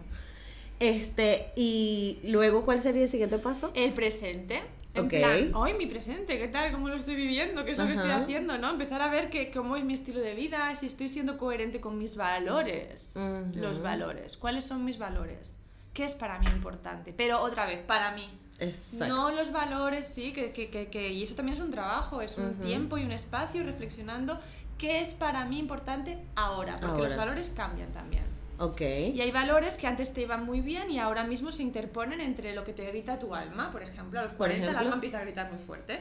[0.78, 3.70] Este, y luego, ¿cuál sería el siguiente paso?
[3.74, 4.60] El presente.
[5.00, 6.72] En plan, hoy mi presente, ¿qué tal?
[6.72, 7.64] ¿Cómo lo estoy viviendo?
[7.64, 8.58] ¿Qué es lo que estoy haciendo?
[8.58, 8.70] ¿no?
[8.70, 11.98] Empezar a ver que, cómo es mi estilo de vida, si estoy siendo coherente con
[11.98, 13.14] mis valores.
[13.54, 14.36] Los valores.
[14.36, 15.58] ¿Cuáles son mis valores?
[15.92, 17.12] ¿Qué es para mí importante?
[17.16, 18.28] Pero otra vez, para mí.
[18.58, 19.06] Exacto.
[19.14, 22.38] No los valores, sí, que, que, que, que- y eso también es un trabajo, es
[22.38, 24.38] un tiempo y un espacio reflexionando
[24.78, 28.24] qué es para mí importante ahora, porque los valores cambian también.
[28.58, 28.80] Ok.
[28.80, 32.54] Y hay valores que antes te iban muy bien y ahora mismo se interponen entre
[32.54, 33.70] lo que te grita tu alma.
[33.70, 36.00] Por ejemplo, a los Por 40 el alma empieza a gritar muy fuerte.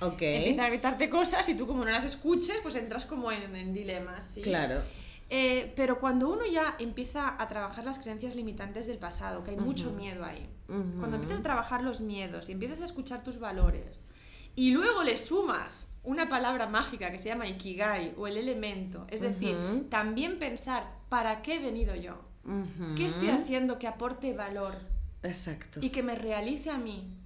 [0.00, 0.22] Ok.
[0.22, 3.72] Empieza a gritarte cosas y tú como no las escuches, pues entras como en, en
[3.72, 4.24] dilemas.
[4.24, 4.42] ¿sí?
[4.42, 4.82] Claro.
[5.30, 9.56] Eh, pero cuando uno ya empieza a trabajar las creencias limitantes del pasado, que hay
[9.56, 14.04] mucho miedo ahí, cuando empiezas a trabajar los miedos y empiezas a escuchar tus valores
[14.54, 19.22] y luego le sumas una palabra mágica que se llama ikigai o el elemento, es
[19.22, 19.56] decir,
[19.88, 22.18] también pensar para qué he venido yo,
[22.96, 24.76] qué estoy haciendo que aporte valor
[25.22, 25.80] Exacto.
[25.82, 27.16] y que me realice a mí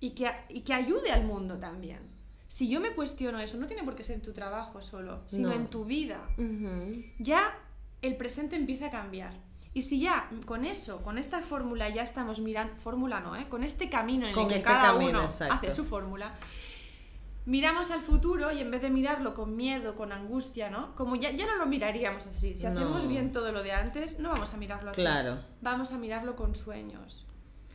[0.00, 2.00] y que, y que ayude al mundo también.
[2.48, 5.48] Si yo me cuestiono eso, no tiene por qué ser en tu trabajo solo, sino
[5.48, 5.54] No.
[5.54, 6.20] en tu vida
[7.18, 7.54] ya
[8.02, 9.32] el presente empieza a cambiar.
[9.74, 13.46] Y si ya con eso, con esta fórmula ya estamos mirando, fórmula no, ¿eh?
[13.48, 15.54] con este camino en Con el que este cada camino, uno exacto.
[15.54, 16.34] hace su fórmula,
[17.46, 20.94] miramos al futuro y en vez de mirarlo con miedo, con angustia, ¿no?
[20.94, 22.54] Como ya, ya no lo miraríamos así.
[22.54, 22.70] Si No.
[22.70, 25.00] hacemos bien todo lo de antes, no vamos a mirarlo así.
[25.00, 25.38] Claro.
[25.62, 27.26] Vamos a mirarlo con sueños.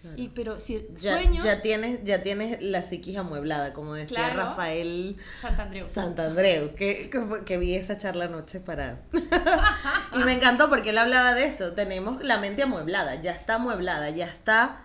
[0.02, 0.18] Claro.
[0.20, 4.36] Y pero si Ya, sueños, ya tienes, ya tienes la psiquis amueblada, como decía Claro.
[4.50, 5.86] Rafael Santandreu.
[5.86, 7.12] Santandreu, que,
[7.46, 9.04] que vi esa charla anoche para...
[10.16, 14.10] y me encantó porque él hablaba de eso, tenemos la mente amueblada, ya está amueblada,
[14.10, 14.80] ya está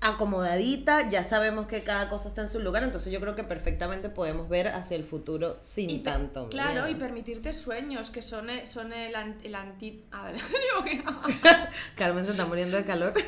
[0.00, 4.08] acomodadita, ya sabemos que cada cosa está en su lugar, entonces yo creo que perfectamente
[4.08, 8.66] podemos ver hacia el futuro sin Y tanto Claro, y permitirte sueños, que son, e-
[8.66, 10.04] son el, el anti...
[10.10, 10.38] vale.
[10.82, 11.04] Digo que-
[11.96, 13.12] Carmen se está muriendo de calor.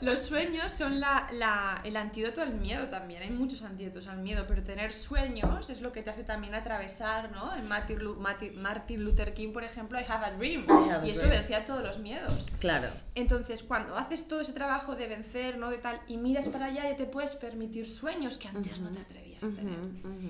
[0.00, 3.22] Los sueños son la, la- el antídoto al miedo también.
[3.22, 7.30] Hay muchos antídotos al miedo, pero tener sueños es lo que te hace también atravesar,
[7.32, 7.54] ¿no?
[7.54, 10.66] El Martin, Lu- Martin- Martin Luther King, por ejemplo, I have a dream.
[10.68, 11.36] Have a y eso dream.
[11.38, 12.46] vencía todos los miedos.
[12.58, 14.63] Claro, Entonces, cuando haces todo ese trabajo
[14.96, 15.70] de vencer, ¿no?
[15.70, 19.00] De tal, y miras para allá, ya te puedes permitir sueños que antes no te
[19.00, 19.78] atrevías a tener.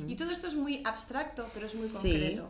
[0.09, 1.93] Y todo esto es muy abstracto, pero es muy Sí.
[1.95, 2.49] concreto.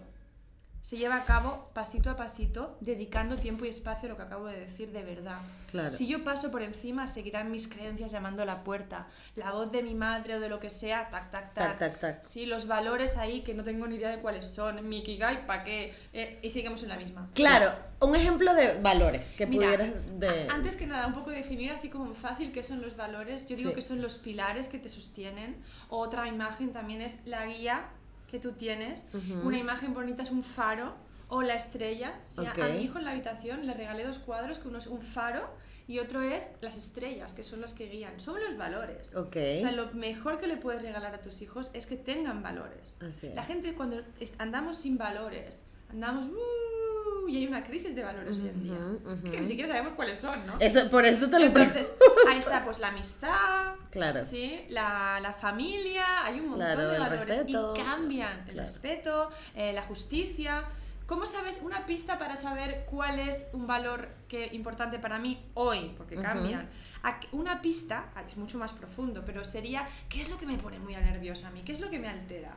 [0.84, 4.48] Se lleva a cabo pasito a pasito, dedicando tiempo y espacio a lo que acabo
[4.48, 5.38] de decir de verdad.
[5.70, 5.88] Claro.
[5.88, 9.06] Si yo paso por encima, seguirán mis creencias llamando a la puerta.
[9.34, 11.68] La voz de mi madre o de lo que sea, tac, tac, tac.
[11.70, 12.22] Tac, tac, tac.
[12.22, 14.86] Sí, los valores ahí que no tengo ni idea de cuáles son.
[14.86, 15.94] Mi Ikigai, ¿para qué?
[16.12, 17.30] Eh, y seguimos en la misma.
[17.32, 20.48] claro, un ejemplo de valores que Mira, pudieras de...
[20.50, 23.46] Antes que nada, un poco definir así como fácil qué son los valores.
[23.46, 23.76] Yo digo Sí.
[23.76, 25.56] que son los pilares que te sostienen.
[25.88, 27.88] Otra imagen también es la guía
[28.34, 29.06] que tú tienes.
[29.14, 29.46] Ujú.
[29.48, 30.94] Una imagen bonita es un faro
[31.28, 32.20] o la estrella.
[32.26, 32.58] Sí, a- Ok.
[32.58, 35.48] A mi hijo en la habitación le regalé dos cuadros, que uno es un faro
[35.86, 38.18] y otro es las estrellas, que son las que guían.
[38.18, 39.14] Son los valores.
[39.14, 39.36] Ok.
[39.36, 42.98] O sea, lo mejor que le puedes regalar a tus hijos es que tengan valores.
[43.34, 44.02] La gente cuando
[44.38, 46.26] andamos sin valores, andamos...
[46.26, 46.83] "Uh",
[47.28, 48.72] y hay una crisis de valores hoy en día.
[48.74, 49.30] Ujú, ujú.
[49.30, 50.56] Que ni siquiera sabemos cuáles son, ¿no?
[50.60, 51.92] Eso, por eso te lo Entonces,
[52.28, 54.24] ahí está pues la amistad, Claro.
[54.24, 54.64] ¿sí?
[54.68, 57.74] la, la familia, hay un montón Claro, de valores respeto.
[57.76, 58.38] y cambian.
[58.40, 58.60] El Claro.
[58.60, 60.64] respeto, eh, la justicia.
[61.06, 65.92] ¿Cómo sabes una pista para saber cuál es un valor que importante para mí hoy?
[65.98, 66.66] Porque cambian.
[67.02, 70.56] A que- Una pista, es mucho más profundo, pero sería ¿qué es lo que me
[70.56, 71.60] pone muy nerviosa a mí?
[71.62, 72.52] ¿Qué es lo que me altera?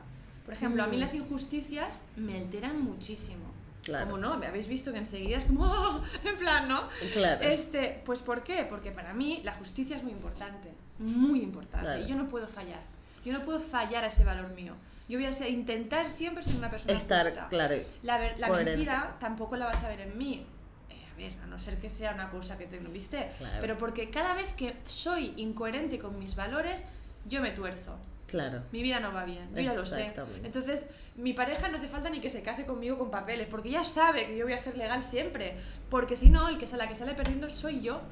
[0.46, 3.44] Por ejemplo, a mí las injusticias me alteran muchísimo.
[3.88, 4.04] Claro.
[4.06, 6.88] Como no, me habéis visto que enseguida es como, "Oh", en plan, ¿no?
[7.12, 7.42] Claro.
[7.42, 8.64] Este, pues ¿por qué?
[8.68, 11.86] Porque para mí la justicia es muy importante, muy importante.
[11.86, 12.00] Claro.
[12.02, 12.80] Y yo no puedo fallar.
[13.24, 14.74] Yo no puedo fallar a ese valor mío.
[15.08, 17.48] Yo voy a ser- intentar siempre ser una persona Estar, justa.
[17.48, 17.76] claro.
[18.02, 20.44] La, ver- la mentira tampoco la vas a ver en mí.
[20.90, 23.30] Eh, a ver, a no ser que sea una cosa que te no viste.
[23.38, 23.56] Claro.
[23.62, 26.84] Pero porque cada vez que soy incoherente con mis valores,
[27.24, 27.96] yo me tuerzo.
[28.28, 28.62] Claro.
[28.72, 30.12] Mi vida no va bien, yo ya lo sé.
[30.44, 30.86] Entonces,
[31.16, 34.26] mi pareja no hace falta ni que se case conmigo con papeles, porque ya sabe
[34.26, 35.56] que yo voy a ser legal siempre.
[35.88, 38.02] Porque si no, el que, sa- la que sale perdiendo soy yo.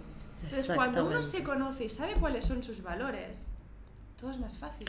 [0.42, 3.46] Entonces, cuando uno se conoce y sabe cuáles son sus valores,
[4.18, 4.88] todo es más fácil.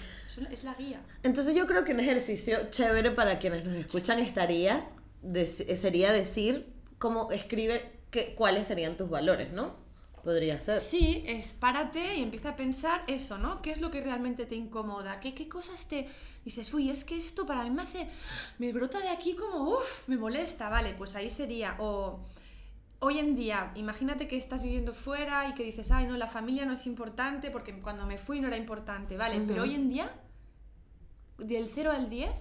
[0.49, 1.01] Es la guía.
[1.23, 4.87] Entonces yo creo que un ejercicio chévere para quienes nos escuchan estaría,
[5.75, 9.75] sería decir cómo escribe que, cuáles serían tus valores, ¿no?
[10.27, 10.81] Podría ser.
[10.81, 13.61] Sí, es párate y empieza a pensar eso, ¿no?
[13.61, 15.21] ¿Qué es lo que realmente te incomoda?
[15.21, 16.09] ¿Qué, qué cosas te
[16.43, 18.09] dices, uy, es que esto para mí me hace,
[18.59, 21.77] me brota de aquí como, uff, me molesta, vale, pues ahí sería.
[21.79, 22.19] O
[22.99, 26.65] hoy en día, imagínate que estás viviendo fuera y que dices, ay, no, la familia
[26.65, 30.11] no es importante porque cuando me fui no era importante, vale, pero hoy en día,
[31.37, 32.31] del 0 al 10,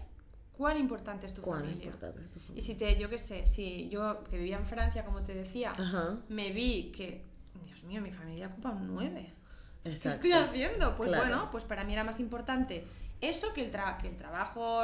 [0.56, 1.84] ¿cuál importante es tu ¿Cuán familia?
[1.86, 2.62] importante es tu Y familia?
[2.64, 6.18] si te, yo qué sé, si yo que vivía en Francia, como te decía, Ajá.
[6.28, 7.22] me vi que,
[7.76, 9.34] Dios mío, mi familia ocupa un 9.
[9.82, 10.08] ¿Qué Exacto.
[10.08, 10.96] estoy haciendo?
[10.96, 11.24] Pues Claro.
[11.26, 12.86] bueno, pues para mí era más importante
[13.20, 14.80] eso que el, tra- que el trabajo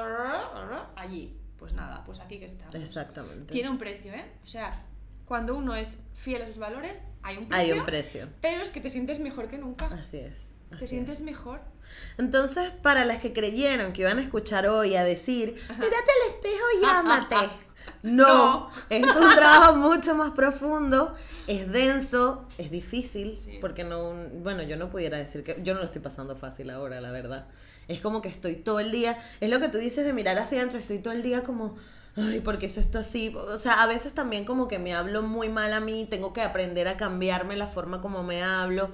[0.96, 1.38] allí.
[1.56, 2.74] Pues nada, pues aquí que estamos.
[2.74, 3.50] Exactamente.
[3.50, 4.24] Tiene un precio, ¿eh?
[4.42, 4.84] O sea,
[5.24, 7.72] cuando uno es fiel a sus valores, hay un precio.
[7.72, 8.28] Hay un precio.
[8.42, 9.86] Pero es que te sientes mejor que nunca.
[9.86, 10.54] Así es.
[10.68, 11.60] Te así sientes mejor.
[11.60, 12.18] es.
[12.18, 16.64] Entonces, para las que creyeron que iban a escuchar hoy a decir, mírate al espejo
[16.78, 17.36] y llámate.
[18.04, 18.26] No,
[18.68, 18.70] No.
[18.90, 21.14] es un trabajo mucho más profundo,
[21.46, 23.58] es denso, es difícil, Sí.
[23.60, 27.00] porque no, bueno, yo no pudiera decir que, yo no lo estoy pasando fácil ahora,
[27.00, 27.46] la verdad.
[27.88, 30.58] Es como que estoy todo el día, es lo que tú dices de mirar hacia
[30.58, 31.74] adentro, estoy todo el día como,
[32.16, 35.48] ay, porque eso esto así, o sea, a veces también como que me hablo muy
[35.48, 38.88] mal a mí, tengo que aprender a cambiarme la forma como me hablo,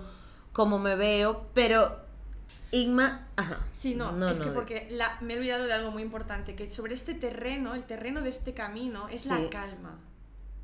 [0.53, 2.07] como me veo, pero
[2.71, 3.59] Igma, ajá.
[3.73, 6.95] Sí, no, es que porque la- me he olvidado de algo muy importante, que sobre
[6.95, 9.29] este terreno, el terreno de este camino, es Sí.
[9.31, 9.99] la calma.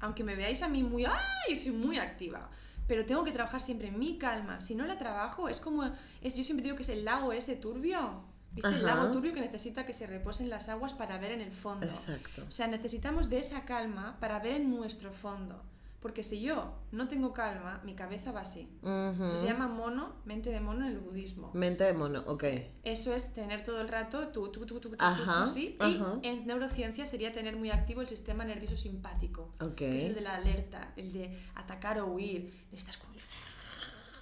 [0.04, 1.58] Aunque me veáis a mí muy, ¡ay!
[1.58, 2.50] Soy muy activa.
[2.86, 4.60] Pero tengo que trabajar siempre en mi calma.
[4.60, 5.84] Si no la trabajo, es como,
[6.20, 8.22] es, yo siempre digo que es el lago ese turbio.
[8.52, 8.68] ¿Viste?
[8.68, 8.96] El Ajá.
[8.96, 11.86] lago turbio que necesita que se reposen las aguas para ver en el fondo.
[11.86, 12.44] Exacto.
[12.46, 15.62] O sea, necesitamos de esa calma para ver en nuestro fondo.
[16.04, 18.68] Porque si yo no tengo calma, mi cabeza va así.
[18.82, 21.50] Eso se llama mono, mente de mono en el budismo.
[21.54, 22.42] Mente de mono, ok.
[22.44, 22.66] Sí.
[22.84, 25.76] Eso es tener todo el rato tú, tú, tú, tú, Ajá, sí.
[25.80, 26.18] ajá.
[26.22, 29.76] Y en neurociencia sería tener muy activo el sistema nervioso simpático, Ok.
[29.76, 32.52] que es el de la alerta, el de atacar o huir.
[32.70, 33.14] Estás como...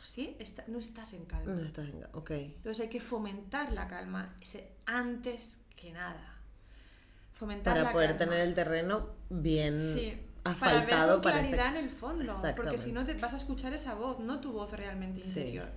[0.04, 0.36] ¿Sí?
[0.38, 1.52] Está- no estás en calma.
[1.52, 2.06] No estás en...
[2.12, 2.30] Ok.
[2.30, 4.36] Entonces hay que fomentar la calma
[4.86, 6.38] antes que nada.
[7.32, 8.30] Fomentar Para la poder calma.
[8.34, 12.42] tener el terreno bien Sí, asfaltado para ver con para claridad ese- en el fondo,
[12.56, 15.28] porque si no te vas a escuchar esa voz, no tu voz realmente Sí.
[15.40, 15.68] interior.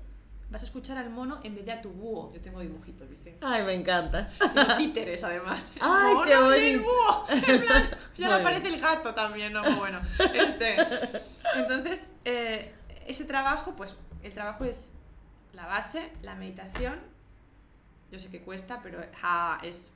[0.49, 2.31] Vas a escuchar al mono en vez de a tu búho.
[2.31, 3.35] Yo tengo dibujitos, ¿viste?
[3.41, 4.29] Ay, me encanta.
[4.53, 5.71] Tengo títeres además.
[5.81, 6.33] Ay, mono qué y
[6.73, 6.83] el bonito.
[6.83, 7.25] búho.
[7.47, 9.63] En plan, ya no aparece el gato también, ¿no?
[9.75, 9.99] Bueno,
[10.33, 10.77] este.
[11.55, 12.73] Entonces, eh,
[13.07, 14.91] ese trabajo, pues el trabajo es
[15.53, 16.99] la base, la meditación.
[18.11, 19.89] Yo sé que cuesta, pero ja, es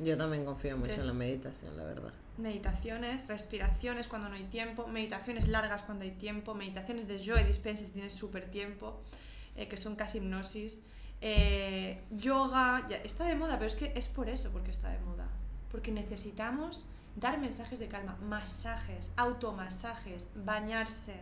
[0.00, 2.12] Yo también confío mucho Es- en la meditación, la verdad.
[2.38, 7.84] Meditaciones, respiraciones cuando no hay tiempo, meditaciones largas cuando hay tiempo, meditaciones de Joe Dispenza
[7.84, 9.00] si tienes súper tiempo,
[9.56, 10.80] eh, que son casi hipnosis,
[11.20, 14.98] eh, yoga, ya, está de moda, pero es que es por eso porque está de
[15.00, 15.28] moda,
[15.70, 21.20] porque necesitamos dar mensajes de calma, masajes, automasajes, bañarse,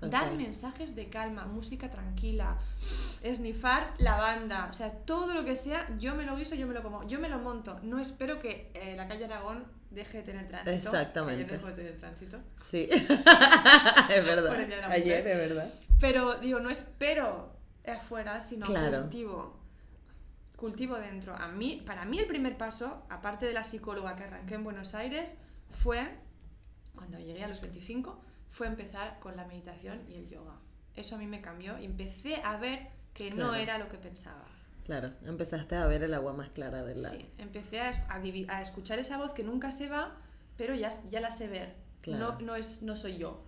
[0.00, 2.58] dar mensajes de calma, música tranquila,
[3.22, 6.82] esnifar lavanda, o sea, todo lo que sea, yo me lo guiso, yo me lo
[6.82, 7.80] como, yo me lo monto.
[7.82, 10.76] No espero que eh, la calle Aragón deje de tener tránsito.
[10.76, 11.44] Exactamente.
[11.44, 12.38] Ayer dejó de tener tránsito.
[12.70, 12.88] Sí.
[12.92, 14.48] es verdad.
[14.48, 15.74] Por el Día de la Ayer, es verdad.
[16.00, 19.00] Pero digo, no espero afuera, sino Claro.
[19.02, 19.58] cultivo.
[20.56, 21.34] Cultivo dentro.
[21.36, 24.94] A mí, para mí el primer paso, aparte de la psicóloga que arranqué en Buenos
[24.94, 25.36] Aires,
[25.68, 26.08] fue,
[26.96, 30.54] cuando llegué a los 25, fue empezar con la meditación y el yoga.
[30.96, 34.44] Eso a mí me cambió y empecé a ver que no era lo que pensaba.
[34.88, 37.14] Claro, empezaste a ver el agua más clara del lago.
[37.14, 37.90] Sí, empecé a,
[38.48, 40.16] a escuchar esa voz que nunca se va,
[40.56, 41.76] pero ya, ya la sé ver.
[42.02, 42.32] Claro.
[42.32, 43.44] No, no, es, no soy yo.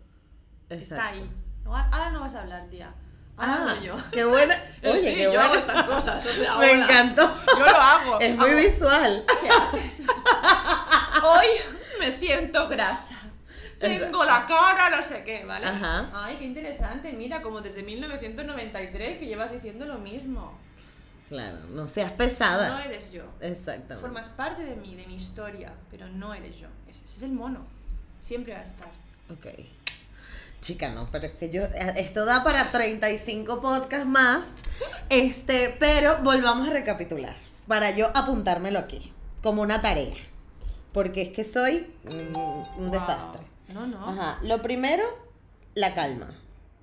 [0.68, 0.94] Exacto.
[0.96, 1.31] Está ahí.
[1.64, 2.92] Ahora no vas a hablar, tía.
[3.38, 3.94] Ahora Ah, yo.
[4.12, 4.55] qué buena.
[4.85, 5.44] Oye, sí, qué yo buena.
[5.46, 6.26] hago estas cosas.
[6.26, 6.85] O sea, Me hola.
[6.85, 7.22] encantó.
[7.59, 8.20] Yo lo hago.
[8.20, 9.24] Es muy Hago- visual.
[9.42, 10.07] ¿Qué haces?
[11.24, 11.46] Hoy
[11.98, 13.16] me siento grasa.
[13.79, 15.64] Tengo la cara, no sé qué, ¿vale?
[15.66, 16.11] Ajá.
[16.12, 17.14] Ay, qué interesante.
[17.14, 20.59] Mira, como desde 1993 que llevas diciendo lo mismo.
[21.31, 22.68] Claro, no seas pesada.
[22.70, 23.22] No eres yo.
[23.41, 23.97] Exactamente.
[23.97, 26.66] Formas parte de mí, de mi historia, pero no eres yo.
[26.89, 27.64] Ese, ese es el mono.
[28.20, 28.89] Siempre va a estar.
[29.31, 29.47] Ok.
[30.61, 31.62] Chica, no, pero es que yo.
[31.97, 34.43] Esto da para 35 podcasts más.
[35.09, 37.35] Este, pero volvamos a recapitular.
[37.66, 39.12] Para yo apuntármelo aquí.
[39.43, 40.14] Como una tarea.
[40.93, 42.91] Porque es que soy un Wow.
[42.91, 43.43] desastre.
[43.72, 44.05] No, no.
[44.09, 44.39] Ajá.
[44.43, 45.05] Lo primero,
[45.74, 46.35] la calma.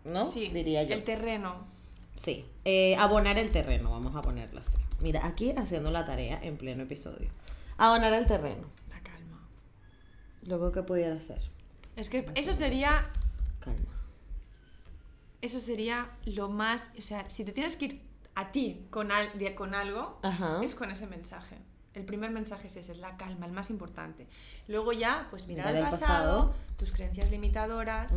[0.06, 0.32] ¿No?
[0.32, 0.94] Sí, Diría yo.
[0.96, 1.58] el terreno.
[2.24, 2.46] Sí.
[2.70, 4.78] Eh, abonar el terreno, vamos a ponerlo así.
[5.02, 7.30] Mira, aquí haciendo la tarea en pleno episodio.
[7.78, 8.66] Abonar el terreno.
[8.90, 9.48] La calma.
[10.44, 11.40] Luego, ¿qué pudiera hacer?
[11.96, 13.10] Es que eso sería
[13.62, 13.94] Calma.
[15.42, 16.92] Eso sería lo más.
[16.98, 18.02] O sea, si te tienes que ir
[18.36, 20.60] a ti con, al- de- con algo, Ajá.
[20.62, 21.56] es con ese mensaje.
[21.98, 24.28] El primer mensaje es ese, es la calma, el más importante.
[24.68, 26.56] Luego ya, pues mirar, Mirar al el pasado, pasado.
[26.78, 28.14] tus creencias limitadoras,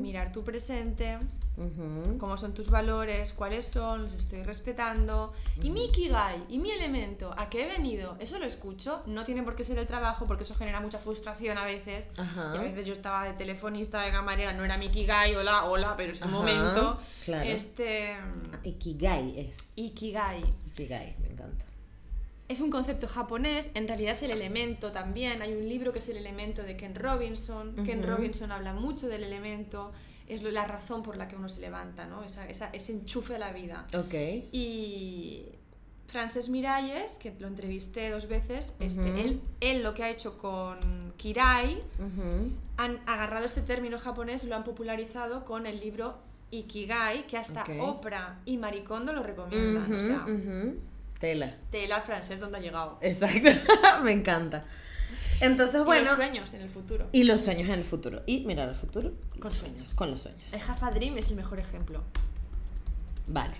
[0.00, 1.18] mirar tu presente,
[1.56, 2.18] Ujú.
[2.18, 5.32] cómo son tus valores, cuáles son, los estoy respetando.
[5.62, 8.16] Y mi Ikigai, y mi elemento, ¿a qué he venido?
[8.18, 11.58] Eso lo escucho, no tiene por qué ser el trabajo, porque eso genera mucha frustración
[11.58, 12.08] a veces.
[12.18, 15.94] Y a veces yo estaba de telefonista, de camarera, no era mi Ikigai, hola, hola,
[15.96, 17.48] pero ese momento, claro.
[17.48, 18.16] este...
[18.64, 19.70] Ikigai es.
[19.76, 20.42] Ikigai.
[20.72, 21.64] Ikigai, me encanta.
[22.52, 25.40] Es un concepto japonés, en realidad es el elemento también.
[25.40, 27.74] Hay un libro que es el elemento de Ken Robinson.
[27.86, 28.08] Ken Ujú.
[28.10, 29.90] Robinson habla mucho del elemento,
[30.28, 32.22] es la razón por la que uno se levanta, ¿no?
[32.24, 33.86] Esa, esa- ese enchufe a la vida.
[33.96, 34.12] Ok.
[34.52, 35.46] Y
[36.08, 39.18] Frances Miralles, que lo entrevisté dos veces, este, Ujú.
[39.18, 42.50] él, él lo que ha hecho con Kirai, Ujú.
[42.76, 46.18] han agarrado este término japonés y lo han popularizado con el libro
[46.50, 47.70] Ikigai, que hasta Ok.
[47.80, 49.90] Oprah y Maricondo lo recomiendan.
[49.90, 50.26] o sea.
[51.22, 51.54] Tela.
[51.70, 52.98] tela francés donde ha llegado.
[53.00, 53.48] Exacto.
[54.02, 54.64] me encanta.
[55.40, 56.04] Entonces, Y bueno.
[56.06, 57.08] los sueños en el futuro.
[57.12, 58.22] Y los sueños en el futuro.
[58.26, 59.94] Y mirar al futuro Con sueños.
[59.94, 60.52] con los sueños.
[60.52, 62.02] El Half a Dream es el mejor ejemplo.
[63.28, 63.54] Vale.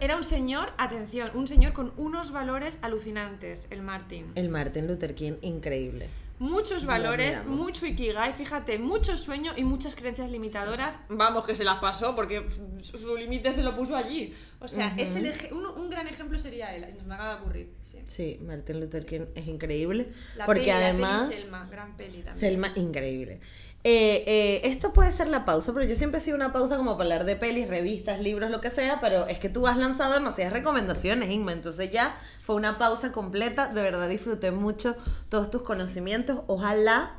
[0.00, 4.32] Era un señor, atención, un señor con unos valores alucinantes, el Martin.
[4.34, 6.08] El Martin Luther King, increíble.
[6.38, 7.58] Muchos Lo valores, admiramos.
[7.66, 10.98] mucho Ikigai, fíjate, mucho sueño y muchas creencias limitadoras.
[11.08, 12.46] Vamos, que se las pasó porque
[12.82, 14.34] su, su límite se lo puso allí.
[14.60, 17.40] O sea, es el eje- un, un gran ejemplo sería él, nos me acaba de
[17.40, 17.72] ocurrir.
[17.84, 17.98] Sí.
[18.06, 20.08] Sí, Martin Luther King es increíble.
[20.36, 21.28] La porque peli, la peli además.
[21.34, 22.36] Selma, gran peli también.
[22.36, 23.40] Selma, increíble.
[23.88, 26.96] Eh, eh, esto puede ser la pausa, pero yo siempre he sido una pausa como
[26.98, 30.14] para hablar de pelis, revistas, libros, lo que sea, pero es que tú has lanzado
[30.14, 34.96] demasiadas recomendaciones, Inma, entonces ya fue una pausa completa, de verdad disfruté mucho
[35.28, 37.14] todos tus conocimientos, ojalá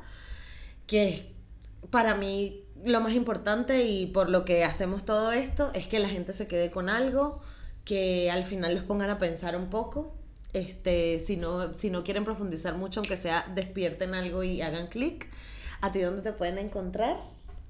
[0.86, 1.34] que
[1.88, 6.10] para mí lo más importante y por lo que hacemos todo esto es que la
[6.10, 7.40] gente se quede con algo,
[7.86, 10.14] que al final los pongan a pensar un poco.
[10.52, 15.28] Este, si no, si no quieren profundizar mucho, aunque sea despierten algo y hagan clic.
[15.80, 17.16] ¿A ti dónde te pueden encontrar?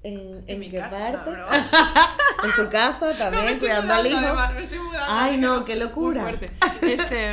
[0.01, 1.31] ¿En, en mi qué casa, no, parte?
[2.45, 4.17] en su casa No, también, me estoy cuidando al hijo.
[4.17, 6.21] además, me estoy mudando, Ay, no, qué locura.
[6.23, 6.51] muy fuerte.
[6.81, 7.31] Este,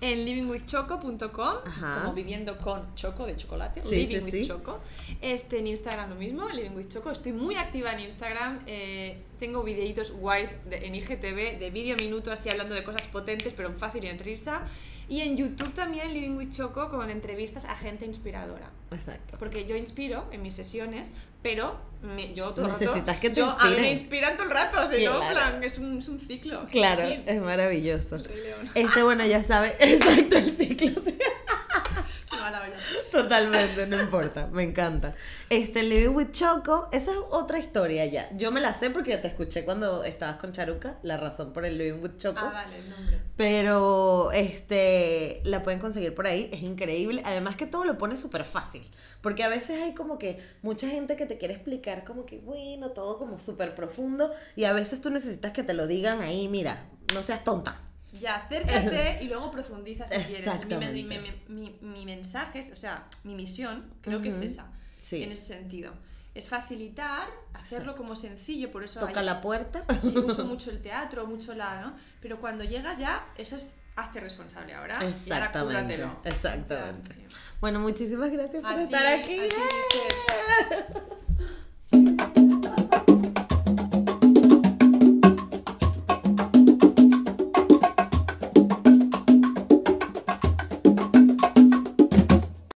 [0.00, 1.54] en livingwithchoco.com,
[2.02, 4.46] como viviendo con choco de chocolate, Sí, living sí, with sí.
[4.48, 4.80] choco.
[5.22, 7.10] Este, en Instagram lo mismo, living with choco.
[7.10, 12.32] Estoy muy activa en Instagram, eh, tengo videitos guays de- en IGTV de vídeo minuto
[12.32, 14.62] así hablando de cosas potentes, pero en fácil y en risa.
[15.08, 18.70] Y en YouTube también, Living with Choco, con entrevistas a gente inspiradora.
[18.90, 19.36] Exacto.
[19.38, 21.10] Porque yo inspiro en mis sesiones,
[21.42, 24.52] pero me- yo todo el rato- que te yo, A mí me inspiran todo el
[24.52, 25.30] rato, no, en Claro.
[25.30, 26.66] plan, es un, es un ciclo.
[26.70, 27.22] Claro, Sí.
[27.26, 28.16] es maravilloso.
[28.16, 28.70] El Rey León.
[28.74, 30.90] Este, bueno, ya sabe, exacto, el ciclo.
[31.02, 31.18] sí.
[33.10, 35.14] Totalmente, no importa, me encanta.
[35.48, 38.28] Este, Living with Choco, eso es otra historia ya.
[38.36, 41.78] Yo me la sé porque te escuché cuando estabas con Charuca, la razón por el
[41.78, 42.40] Living with Choco.
[42.42, 43.13] Ah, vale, el nombre.
[43.36, 47.20] Pero este la pueden conseguir por ahí, es increíble.
[47.24, 48.88] Además que todo lo pone súper fácil.
[49.22, 52.90] Porque a veces hay como que mucha gente que te quiere explicar como que, bueno,
[52.90, 54.30] todo como súper profundo.
[54.54, 57.76] Y a veces tú necesitas que te lo digan ahí, mira, no seas tonta.
[58.20, 60.48] Ya, acércate y luego profundiza si quieres.
[60.92, 61.02] Mi,
[61.48, 64.70] mi, mi, mensaje, es- o sea, mi misión, creo que es esa,
[65.02, 65.22] Sí.
[65.24, 65.92] en ese sentido.
[66.34, 69.84] Es facilitar, hacerlo como sencillo, por eso Toca hay- la puerta.
[70.00, 71.94] Sí, uso mucho el teatro, mucho la, ¿no?
[72.20, 74.94] Pero cuando llegas ya, eso es hazte responsable ahora.
[74.94, 75.08] Y ahora
[75.46, 77.26] Exactamente, exactamente.
[77.60, 79.38] Bueno, muchísimas gracias por ti, estar aquí.
[79.38, 81.14] a ti, Giselle.